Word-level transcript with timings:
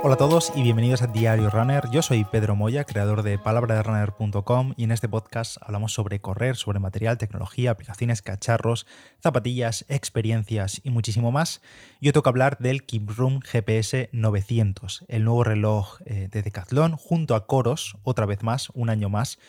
Hola 0.00 0.14
a 0.14 0.16
todos 0.16 0.52
y 0.54 0.62
bienvenidos 0.62 1.02
a 1.02 1.08
Diario 1.08 1.50
Runner. 1.50 1.82
Yo 1.90 2.02
soy 2.02 2.24
Pedro 2.24 2.54
Moya, 2.54 2.84
creador 2.84 3.24
de 3.24 3.36
palabraderunner.com 3.36 4.74
y 4.76 4.84
en 4.84 4.92
este 4.92 5.08
podcast 5.08 5.56
hablamos 5.60 5.92
sobre 5.92 6.20
correr, 6.20 6.54
sobre 6.54 6.78
material, 6.78 7.18
tecnología, 7.18 7.72
aplicaciones, 7.72 8.22
cacharros, 8.22 8.86
zapatillas, 9.20 9.84
experiencias 9.88 10.80
y 10.84 10.90
muchísimo 10.90 11.32
más. 11.32 11.62
Yo 12.00 12.12
toca 12.12 12.30
hablar 12.30 12.58
del 12.58 12.84
Keep 12.84 13.10
GPS 13.44 14.08
900, 14.12 15.04
el 15.08 15.24
nuevo 15.24 15.42
reloj 15.42 15.98
eh, 16.06 16.28
de 16.30 16.42
Decathlon 16.42 16.96
junto 16.96 17.34
a 17.34 17.48
Coros, 17.48 17.96
otra 18.04 18.24
vez 18.24 18.44
más, 18.44 18.70
un 18.74 18.90
año 18.90 19.08
más 19.08 19.40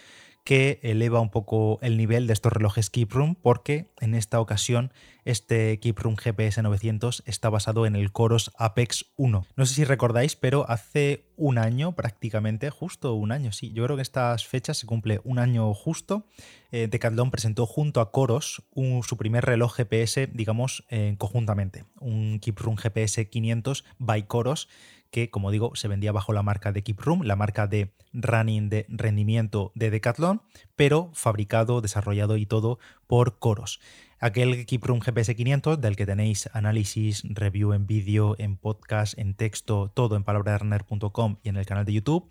que 0.49 0.79
eleva 0.81 1.19
un 1.19 1.29
poco 1.29 1.77
el 1.83 1.95
nivel 1.95 2.25
de 2.25 2.33
estos 2.33 2.51
relojes 2.51 2.89
Keep 2.89 3.11
Room 3.11 3.35
porque 3.35 3.91
en 3.99 4.15
esta 4.15 4.39
ocasión 4.39 4.91
este 5.23 5.79
Keep 5.79 5.99
Room 5.99 6.15
GPS 6.15 6.63
900 6.63 7.21
está 7.27 7.51
basado 7.51 7.85
en 7.85 7.95
el 7.95 8.11
Coros 8.11 8.51
Apex 8.57 9.05
1. 9.15 9.45
No 9.55 9.65
sé 9.67 9.75
si 9.75 9.83
recordáis, 9.83 10.35
pero 10.35 10.67
hace 10.67 11.27
un 11.35 11.59
año 11.59 11.91
prácticamente, 11.91 12.71
justo 12.71 13.13
un 13.13 13.31
año, 13.31 13.51
sí, 13.51 13.71
yo 13.73 13.83
creo 13.83 13.95
que 13.95 14.01
estas 14.01 14.47
fechas 14.47 14.79
se 14.79 14.87
cumple 14.87 15.21
un 15.23 15.37
año 15.37 15.71
justo. 15.75 16.25
Eh, 16.71 16.87
Decathlon 16.87 17.29
presentó 17.29 17.67
junto 17.67 18.01
a 18.01 18.11
Coros 18.11 18.63
su 19.03 19.17
primer 19.17 19.45
reloj 19.45 19.75
GPS, 19.75 20.25
digamos, 20.33 20.83
conjuntamente, 21.19 21.85
un 21.99 22.39
Keep 22.39 22.59
Room 22.59 22.75
GPS 22.75 23.29
500 23.29 23.85
by 23.99 24.23
Coros 24.25 24.67
que, 25.11 25.29
como 25.29 25.51
digo, 25.51 25.75
se 25.75 25.87
vendía 25.87 26.11
bajo 26.11 26.33
la 26.33 26.43
marca 26.43 26.71
de 26.71 26.83
Keep 26.83 26.99
Room, 27.01 27.21
la 27.23 27.35
marca 27.35 27.67
de 27.67 27.93
running 28.13 28.69
de 28.69 28.85
rendimiento 28.89 29.71
de 29.75 29.91
Decathlon, 29.91 30.41
pero 30.75 31.11
fabricado, 31.13 31.81
desarrollado 31.81 32.37
y 32.37 32.45
todo 32.45 32.79
por 33.07 33.39
Coros. 33.39 33.79
Aquel 34.19 34.65
Keep 34.65 34.85
Room 34.85 34.99
GPS 34.99 35.35
500 35.35 35.79
del 35.79 35.95
que 35.95 36.05
tenéis 36.05 36.49
análisis, 36.53 37.23
review 37.23 37.73
en 37.73 37.87
vídeo, 37.87 38.35
en 38.37 38.57
podcast, 38.57 39.17
en 39.17 39.33
texto, 39.33 39.91
todo 39.93 40.15
en 40.17 40.23
palabraderunner.com 40.23 41.37
y 41.41 41.49
en 41.49 41.57
el 41.57 41.65
canal 41.65 41.85
de 41.85 41.93
YouTube 41.93 42.29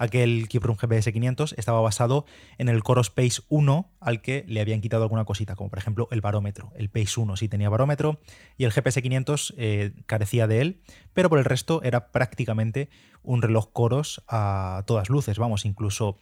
aquel 0.00 0.48
Keep 0.48 0.64
GPS 0.78 1.12
500 1.12 1.54
estaba 1.58 1.80
basado 1.80 2.24
en 2.56 2.68
el 2.70 2.82
Coros 2.82 3.10
Pace 3.10 3.42
1 3.50 3.92
al 4.00 4.22
que 4.22 4.44
le 4.48 4.60
habían 4.62 4.80
quitado 4.80 5.02
alguna 5.02 5.26
cosita, 5.26 5.54
como 5.54 5.68
por 5.68 5.78
ejemplo 5.78 6.08
el 6.10 6.22
barómetro. 6.22 6.72
El 6.74 6.88
Pace 6.88 7.20
1 7.20 7.36
sí 7.36 7.48
tenía 7.48 7.68
barómetro 7.68 8.18
y 8.56 8.64
el 8.64 8.72
GPS 8.72 9.02
500 9.02 9.54
eh, 9.58 9.92
carecía 10.06 10.46
de 10.46 10.62
él, 10.62 10.80
pero 11.12 11.28
por 11.28 11.38
el 11.38 11.44
resto 11.44 11.82
era 11.82 12.10
prácticamente 12.12 12.88
un 13.22 13.42
reloj 13.42 13.72
Coros 13.72 14.24
a 14.26 14.84
todas 14.86 15.10
luces, 15.10 15.38
vamos, 15.38 15.66
incluso 15.66 16.18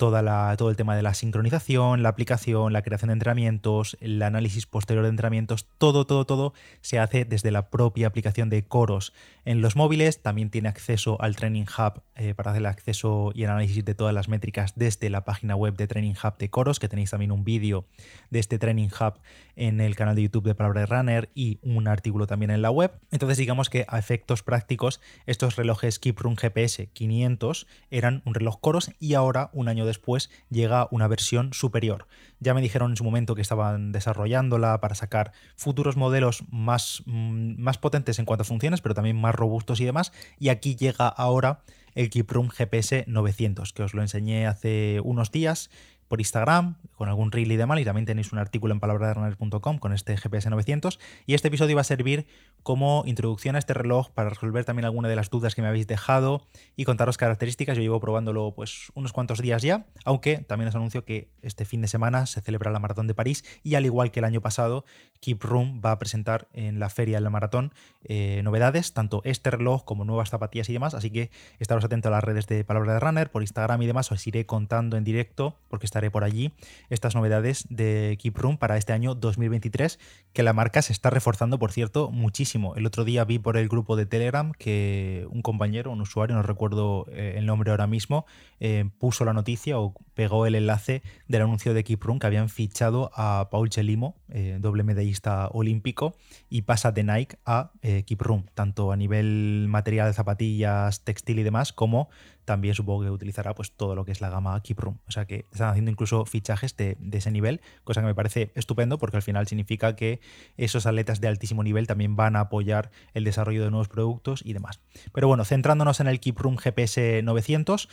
todo 0.00 0.70
el 0.70 0.76
tema 0.76 0.96
de 0.96 1.02
la 1.02 1.12
sincronización, 1.12 2.02
la 2.02 2.08
aplicación, 2.08 2.72
la 2.72 2.80
creación 2.80 3.08
de 3.08 3.12
entrenamientos, 3.12 3.98
el 4.00 4.22
análisis 4.22 4.64
posterior 4.64 5.04
de 5.04 5.10
entrenamientos, 5.10 5.66
todo, 5.76 6.06
todo, 6.06 6.24
todo 6.24 6.54
se 6.80 6.98
hace 6.98 7.26
desde 7.26 7.50
la 7.50 7.68
propia 7.68 8.06
aplicación 8.06 8.48
de 8.48 8.64
Coros 8.64 9.12
en 9.44 9.60
los 9.60 9.76
móviles. 9.76 10.22
También 10.22 10.48
tiene 10.48 10.70
acceso 10.70 11.20
al 11.20 11.36
Training 11.36 11.66
Hub 11.66 12.02
eh, 12.16 12.32
para 12.34 12.52
hacer 12.52 12.62
el 12.62 12.66
acceso 12.66 13.30
y 13.34 13.44
el 13.44 13.50
análisis 13.50 13.84
de 13.84 13.94
todas 13.94 14.14
las 14.14 14.28
métricas 14.28 14.72
desde 14.74 15.10
la 15.10 15.24
página 15.24 15.54
web 15.54 15.76
de 15.76 15.86
Training 15.86 16.14
Hub 16.14 16.38
de 16.38 16.48
Coros, 16.48 16.78
que 16.78 16.88
tenéis 16.88 17.10
también 17.10 17.30
un 17.30 17.44
vídeo 17.44 17.84
de 18.30 18.38
este 18.38 18.58
Training 18.58 18.88
Hub 18.88 19.20
en 19.54 19.82
el 19.82 19.96
canal 19.96 20.16
de 20.16 20.22
YouTube 20.22 20.44
de 20.44 20.54
Palabra 20.54 20.80
de 20.80 20.86
Runner 20.86 21.28
y 21.34 21.58
un 21.62 21.88
artículo 21.88 22.26
también 22.26 22.50
en 22.50 22.62
la 22.62 22.70
web. 22.70 22.92
Entonces 23.10 23.36
digamos 23.36 23.68
que 23.68 23.84
a 23.86 23.98
efectos 23.98 24.42
prácticos 24.42 25.00
estos 25.26 25.56
relojes 25.56 25.98
Keep 25.98 26.20
Run 26.20 26.36
GPS 26.36 26.86
500 26.86 27.66
eran 27.90 28.22
un 28.24 28.32
reloj 28.32 28.60
Coros 28.60 28.92
y 28.98 29.12
ahora 29.12 29.50
un 29.52 29.68
año 29.68 29.84
después 29.90 30.30
llega 30.48 30.88
una 30.90 31.08
versión 31.08 31.52
superior. 31.52 32.06
Ya 32.38 32.54
me 32.54 32.60
dijeron 32.62 32.92
en 32.92 32.96
su 32.96 33.04
momento 33.04 33.34
que 33.34 33.42
estaban 33.42 33.92
desarrollándola 33.92 34.80
para 34.80 34.94
sacar 34.94 35.32
futuros 35.56 35.96
modelos 35.96 36.44
más, 36.50 37.02
mm, 37.06 37.60
más 37.60 37.78
potentes 37.78 38.18
en 38.18 38.24
cuanto 38.24 38.42
a 38.42 38.44
funciones, 38.44 38.80
pero 38.80 38.94
también 38.94 39.20
más 39.20 39.34
robustos 39.34 39.80
y 39.80 39.84
demás. 39.84 40.12
Y 40.38 40.48
aquí 40.48 40.76
llega 40.76 41.08
ahora 41.08 41.62
el 41.94 42.08
Keep 42.08 42.30
Room 42.30 42.48
GPS 42.50 43.04
900, 43.06 43.72
que 43.72 43.82
os 43.82 43.94
lo 43.94 44.02
enseñé 44.02 44.46
hace 44.46 45.00
unos 45.02 45.32
días 45.32 45.70
por 46.10 46.20
Instagram, 46.20 46.74
con 46.96 47.08
algún 47.08 47.30
reel 47.30 47.52
y 47.52 47.56
demás, 47.56 47.78
y 47.78 47.84
también 47.84 48.04
tenéis 48.04 48.32
un 48.32 48.40
artículo 48.40 48.74
en 48.74 48.80
palabraderunner.com 48.80 49.78
con 49.78 49.92
este 49.92 50.16
GPS 50.16 50.50
900. 50.50 50.98
Y 51.24 51.34
este 51.34 51.46
episodio 51.46 51.76
va 51.76 51.82
a 51.82 51.84
servir 51.84 52.26
como 52.64 53.04
introducción 53.06 53.54
a 53.54 53.60
este 53.60 53.74
reloj 53.74 54.10
para 54.10 54.28
resolver 54.28 54.64
también 54.64 54.86
alguna 54.86 55.08
de 55.08 55.14
las 55.14 55.30
dudas 55.30 55.54
que 55.54 55.62
me 55.62 55.68
habéis 55.68 55.86
dejado 55.86 56.42
y 56.74 56.84
contaros 56.84 57.16
características. 57.16 57.76
Yo 57.76 57.82
llevo 57.82 58.00
probándolo 58.00 58.52
pues 58.56 58.90
unos 58.94 59.12
cuantos 59.12 59.40
días 59.40 59.62
ya, 59.62 59.86
aunque 60.04 60.38
también 60.38 60.68
os 60.68 60.74
anuncio 60.74 61.04
que 61.04 61.30
este 61.42 61.64
fin 61.64 61.80
de 61.80 61.86
semana 61.86 62.26
se 62.26 62.40
celebra 62.40 62.72
la 62.72 62.80
Maratón 62.80 63.06
de 63.06 63.14
París 63.14 63.44
y 63.62 63.76
al 63.76 63.86
igual 63.86 64.10
que 64.10 64.18
el 64.18 64.24
año 64.24 64.40
pasado, 64.40 64.84
Keep 65.20 65.44
Room 65.44 65.80
va 65.84 65.92
a 65.92 65.98
presentar 66.00 66.48
en 66.52 66.80
la 66.80 66.90
feria 66.90 67.18
de 67.18 67.22
la 67.22 67.30
Maratón 67.30 67.72
eh, 68.02 68.40
novedades, 68.42 68.94
tanto 68.94 69.22
este 69.24 69.50
reloj 69.50 69.84
como 69.84 70.04
nuevas 70.04 70.30
zapatillas 70.30 70.68
y 70.68 70.72
demás, 70.72 70.94
así 70.94 71.10
que 71.10 71.30
estaros 71.60 71.84
atentos 71.84 72.08
a 72.08 72.14
las 72.16 72.24
redes 72.24 72.48
de 72.48 72.64
Palabra 72.64 72.94
de 72.94 73.00
Runner, 73.00 73.30
por 73.30 73.42
Instagram 73.42 73.80
y 73.82 73.86
demás, 73.86 74.10
os 74.10 74.26
iré 74.26 74.44
contando 74.44 74.96
en 74.96 75.04
directo 75.04 75.56
porque 75.68 75.86
está 75.86 75.99
por 76.08 76.24
allí 76.24 76.52
estas 76.88 77.14
novedades 77.14 77.66
de 77.68 78.16
Keep 78.20 78.38
Room 78.38 78.56
para 78.56 78.78
este 78.78 78.92
año 78.92 79.14
2023, 79.14 79.98
que 80.32 80.42
la 80.42 80.52
marca 80.52 80.80
se 80.80 80.92
está 80.92 81.10
reforzando, 81.10 81.58
por 81.58 81.72
cierto, 81.72 82.10
muchísimo. 82.10 82.76
El 82.76 82.86
otro 82.86 83.04
día 83.04 83.24
vi 83.24 83.38
por 83.38 83.56
el 83.56 83.68
grupo 83.68 83.96
de 83.96 84.06
Telegram 84.06 84.52
que 84.52 85.26
un 85.30 85.42
compañero, 85.42 85.90
un 85.90 86.00
usuario, 86.00 86.36
no 86.36 86.42
recuerdo 86.42 87.06
eh, 87.10 87.34
el 87.36 87.46
nombre 87.46 87.70
ahora 87.70 87.86
mismo, 87.86 88.24
eh, 88.60 88.88
puso 88.98 89.24
la 89.24 89.32
noticia 89.32 89.78
o 89.78 89.94
pegó 90.14 90.46
el 90.46 90.54
enlace 90.54 91.02
del 91.28 91.42
anuncio 91.42 91.74
de 91.74 91.84
Keep 91.84 92.02
Room 92.02 92.18
que 92.18 92.26
habían 92.26 92.48
fichado 92.48 93.10
a 93.14 93.48
Paul 93.50 93.68
Chelimo, 93.68 94.16
eh, 94.28 94.58
doble 94.60 94.84
medallista 94.84 95.48
olímpico, 95.48 96.14
y 96.48 96.62
pasa 96.62 96.92
de 96.92 97.04
Nike 97.04 97.36
a 97.44 97.72
Keep 97.82 98.22
Room, 98.22 98.46
tanto 98.54 98.92
a 98.92 98.96
nivel 98.96 99.66
material, 99.68 100.08
de 100.08 100.14
zapatillas, 100.14 101.02
textil 101.04 101.40
y 101.40 101.42
demás, 101.42 101.72
como 101.72 102.08
también 102.50 102.74
supongo 102.74 103.04
que 103.04 103.10
utilizará 103.10 103.54
pues 103.54 103.70
todo 103.70 103.94
lo 103.94 104.04
que 104.04 104.10
es 104.10 104.20
la 104.20 104.28
gama 104.28 104.60
Keep 104.60 104.80
Room. 104.80 104.98
O 105.06 105.12
sea 105.12 105.24
que 105.24 105.46
están 105.52 105.68
haciendo 105.68 105.88
incluso 105.88 106.26
fichajes 106.26 106.76
de, 106.76 106.96
ese 107.12 107.30
nivel, 107.30 107.60
cosa 107.84 108.00
que 108.00 108.08
me 108.08 108.14
parece 108.16 108.50
estupendo 108.56 108.98
porque 108.98 109.18
al 109.18 109.22
final 109.22 109.46
significa 109.46 109.94
que 109.94 110.20
esos 110.56 110.84
atletas 110.84 111.20
de 111.20 111.28
altísimo 111.28 111.62
nivel 111.62 111.86
también 111.86 112.16
van 112.16 112.34
a 112.34 112.40
apoyar 112.40 112.90
el 113.14 113.22
desarrollo 113.22 113.62
de 113.62 113.70
nuevos 113.70 113.86
productos 113.86 114.42
y 114.44 114.52
demás. 114.52 114.80
Pero 115.14 115.28
bueno, 115.28 115.44
centrándonos 115.44 116.00
en 116.00 116.08
el 116.08 116.18
Keep 116.18 116.40
Room 116.40 116.56
GPS 116.56 117.22
900, 117.22 117.88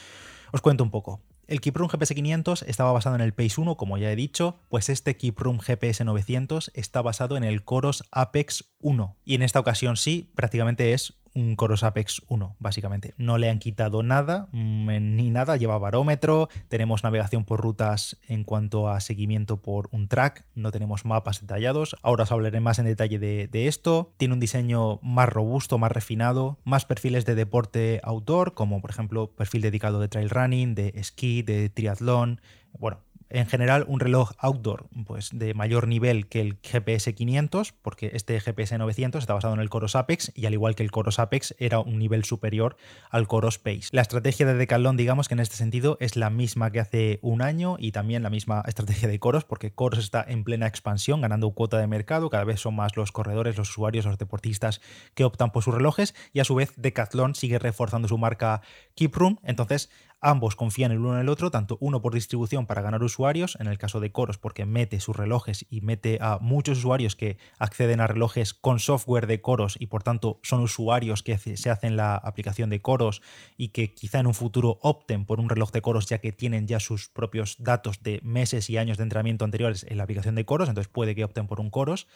os 0.51 0.61
cuento 0.61 0.83
un 0.83 0.89
poco. 0.89 1.21
El 1.45 1.61
Keep 1.61 1.77
Room 1.77 1.89
GPS 1.89 2.15
500 2.15 2.63
estaba 2.63 2.91
basado 2.91 3.15
en 3.15 3.21
el 3.21 3.35
Pace 3.35 3.61
1, 3.61 3.77
como 3.77 3.99
ya 3.99 4.11
he 4.11 4.15
dicho, 4.15 4.59
pues 4.69 4.89
este 4.89 5.17
Keep 5.17 5.39
Room 5.39 5.59
GPS 5.59 6.03
900 6.03 6.71
está 6.73 7.03
basado 7.03 7.37
en 7.37 7.43
el 7.43 7.63
Coros 7.63 8.03
Apex 8.11 8.73
1. 8.79 9.17
Y 9.23 9.35
en 9.35 9.43
esta 9.43 9.59
ocasión 9.59 9.97
sí, 9.97 10.31
prácticamente 10.33 10.93
es 10.93 11.13
un 11.37 11.55
Coros 11.55 11.83
Apex 11.83 12.23
1, 12.29 12.55
básicamente. 12.57 13.13
No 13.17 13.37
le 13.37 13.49
han 13.49 13.59
quitado 13.59 14.01
nada, 14.01 14.49
mm, 14.51 15.15
ni 15.15 15.29
nada, 15.29 15.55
lleva 15.55 15.77
barómetro, 15.77 16.49
tenemos 16.67 17.03
navegación 17.03 17.45
por 17.45 17.61
rutas 17.61 18.17
en 18.27 18.43
cuanto 18.43 18.89
a 18.89 18.99
seguimiento 18.99 19.61
por 19.61 19.87
un 19.91 20.07
track, 20.07 20.45
no 20.55 20.71
tenemos 20.71 21.05
mapas 21.05 21.41
detallados. 21.41 21.95
Ahora 22.01 22.23
os 22.23 22.31
hablaré 22.31 22.59
más 22.59 22.79
en 22.79 22.85
detalle 22.85 23.19
de, 23.19 23.47
de 23.47 23.67
esto. 23.67 24.13
Tiene 24.17 24.33
un 24.33 24.39
diseño 24.39 24.99
más 25.03 25.29
robusto, 25.29 25.77
más 25.77 25.91
refinado, 25.91 26.57
más 26.63 26.85
perfiles 26.85 27.25
de 27.25 27.35
deporte 27.35 28.01
outdoor, 28.03 28.55
como 28.55 28.81
por 28.81 28.89
ejemplo 28.89 29.31
perfil 29.35 29.61
dedicado 29.61 29.99
de 29.99 30.07
trail 30.07 30.31
running, 30.31 30.73
de 30.73 30.93
esquí, 30.95 31.43
de 31.43 31.69
triatlón. 31.69 32.41
Bueno, 32.79 32.99
en 33.29 33.45
general 33.45 33.85
un 33.87 33.99
reloj 33.99 34.31
outdoor 34.39 34.87
pues 35.05 35.29
de 35.33 35.53
mayor 35.53 35.87
nivel 35.87 36.27
que 36.27 36.41
el 36.41 36.57
GPS 36.61 37.13
500 37.13 37.73
porque 37.73 38.11
este 38.13 38.39
GPS 38.39 38.77
900 38.77 39.23
está 39.23 39.33
basado 39.33 39.53
en 39.53 39.59
el 39.59 39.69
Coros 39.69 39.95
Apex 39.95 40.31
y 40.35 40.45
al 40.45 40.53
igual 40.53 40.75
que 40.75 40.83
el 40.83 40.91
Coros 40.91 41.19
Apex 41.19 41.55
era 41.59 41.79
un 41.79 41.99
nivel 41.99 42.23
superior 42.23 42.77
al 43.09 43.27
Coros 43.27 43.59
Pace. 43.59 43.89
La 43.91 44.01
estrategia 44.01 44.45
de 44.45 44.53
Decathlon 44.55 44.97
digamos 44.97 45.27
que 45.27 45.33
en 45.33 45.39
este 45.39 45.55
sentido 45.55 45.97
es 45.99 46.15
la 46.15 46.29
misma 46.29 46.71
que 46.71 46.79
hace 46.79 47.19
un 47.21 47.41
año 47.41 47.77
y 47.79 47.91
también 47.91 48.23
la 48.23 48.29
misma 48.29 48.63
estrategia 48.67 49.07
de 49.07 49.19
Coros 49.19 49.45
porque 49.45 49.71
Coros 49.71 49.99
está 49.99 50.25
en 50.27 50.43
plena 50.43 50.67
expansión 50.67 51.21
ganando 51.21 51.51
cuota 51.51 51.77
de 51.77 51.87
mercado, 51.87 52.29
cada 52.29 52.43
vez 52.43 52.59
son 52.59 52.75
más 52.75 52.95
los 52.95 53.11
corredores, 53.11 53.57
los 53.57 53.69
usuarios, 53.69 54.05
los 54.05 54.17
deportistas 54.17 54.81
que 55.13 55.23
optan 55.23 55.51
por 55.51 55.63
sus 55.63 55.73
relojes 55.73 56.15
y 56.33 56.39
a 56.39 56.43
su 56.43 56.55
vez 56.55 56.73
Decathlon 56.75 57.35
sigue 57.35 57.59
reforzando 57.59 58.07
su 58.07 58.17
marca 58.17 58.61
Keep 58.95 59.15
Room, 59.15 59.39
entonces 59.43 59.89
Ambos 60.19 60.55
confían 60.55 60.91
el 60.91 60.99
uno 60.99 61.13
en 61.13 61.21
el 61.21 61.29
otro, 61.29 61.51
tanto 61.51 61.77
uno 61.79 62.01
por 62.01 62.13
distribución 62.13 62.65
para 62.65 62.81
ganar 62.81 63.03
usuarios, 63.03 63.57
en 63.59 63.67
el 63.67 63.77
caso 63.77 63.99
de 63.99 64.11
Coros 64.11 64.37
porque 64.37 64.65
mete 64.65 64.99
sus 64.99 65.15
relojes 65.15 65.65
y 65.69 65.81
mete 65.81 66.17
a 66.21 66.39
muchos 66.41 66.79
usuarios 66.79 67.15
que 67.15 67.37
acceden 67.59 67.99
a 67.99 68.07
relojes 68.07 68.53
con 68.53 68.79
software 68.79 69.27
de 69.27 69.41
Coros 69.41 69.75
y 69.79 69.87
por 69.87 70.01
tanto 70.01 70.39
son 70.43 70.61
usuarios 70.61 71.21
que 71.21 71.37
se 71.37 71.69
hacen 71.69 71.97
la 71.97 72.15
aplicación 72.15 72.69
de 72.69 72.81
Coros 72.81 73.21
y 73.57 73.69
que 73.69 73.93
quizá 73.93 74.19
en 74.19 74.27
un 74.27 74.33
futuro 74.33 74.79
opten 74.81 75.25
por 75.25 75.39
un 75.39 75.49
reloj 75.49 75.71
de 75.71 75.81
Coros 75.81 76.07
ya 76.07 76.17
que 76.17 76.31
tienen 76.31 76.67
ya 76.67 76.79
sus 76.79 77.09
propios 77.09 77.55
datos 77.59 78.01
de 78.01 78.19
meses 78.23 78.69
y 78.69 78.77
años 78.77 78.97
de 78.97 79.03
entrenamiento 79.03 79.45
anteriores 79.45 79.85
en 79.87 79.97
la 79.97 80.03
aplicación 80.03 80.35
de 80.35 80.45
Coros, 80.45 80.69
entonces 80.69 80.91
puede 80.91 81.15
que 81.15 81.23
opten 81.23 81.47
por 81.47 81.59
un 81.59 81.69
Coros. 81.69 82.07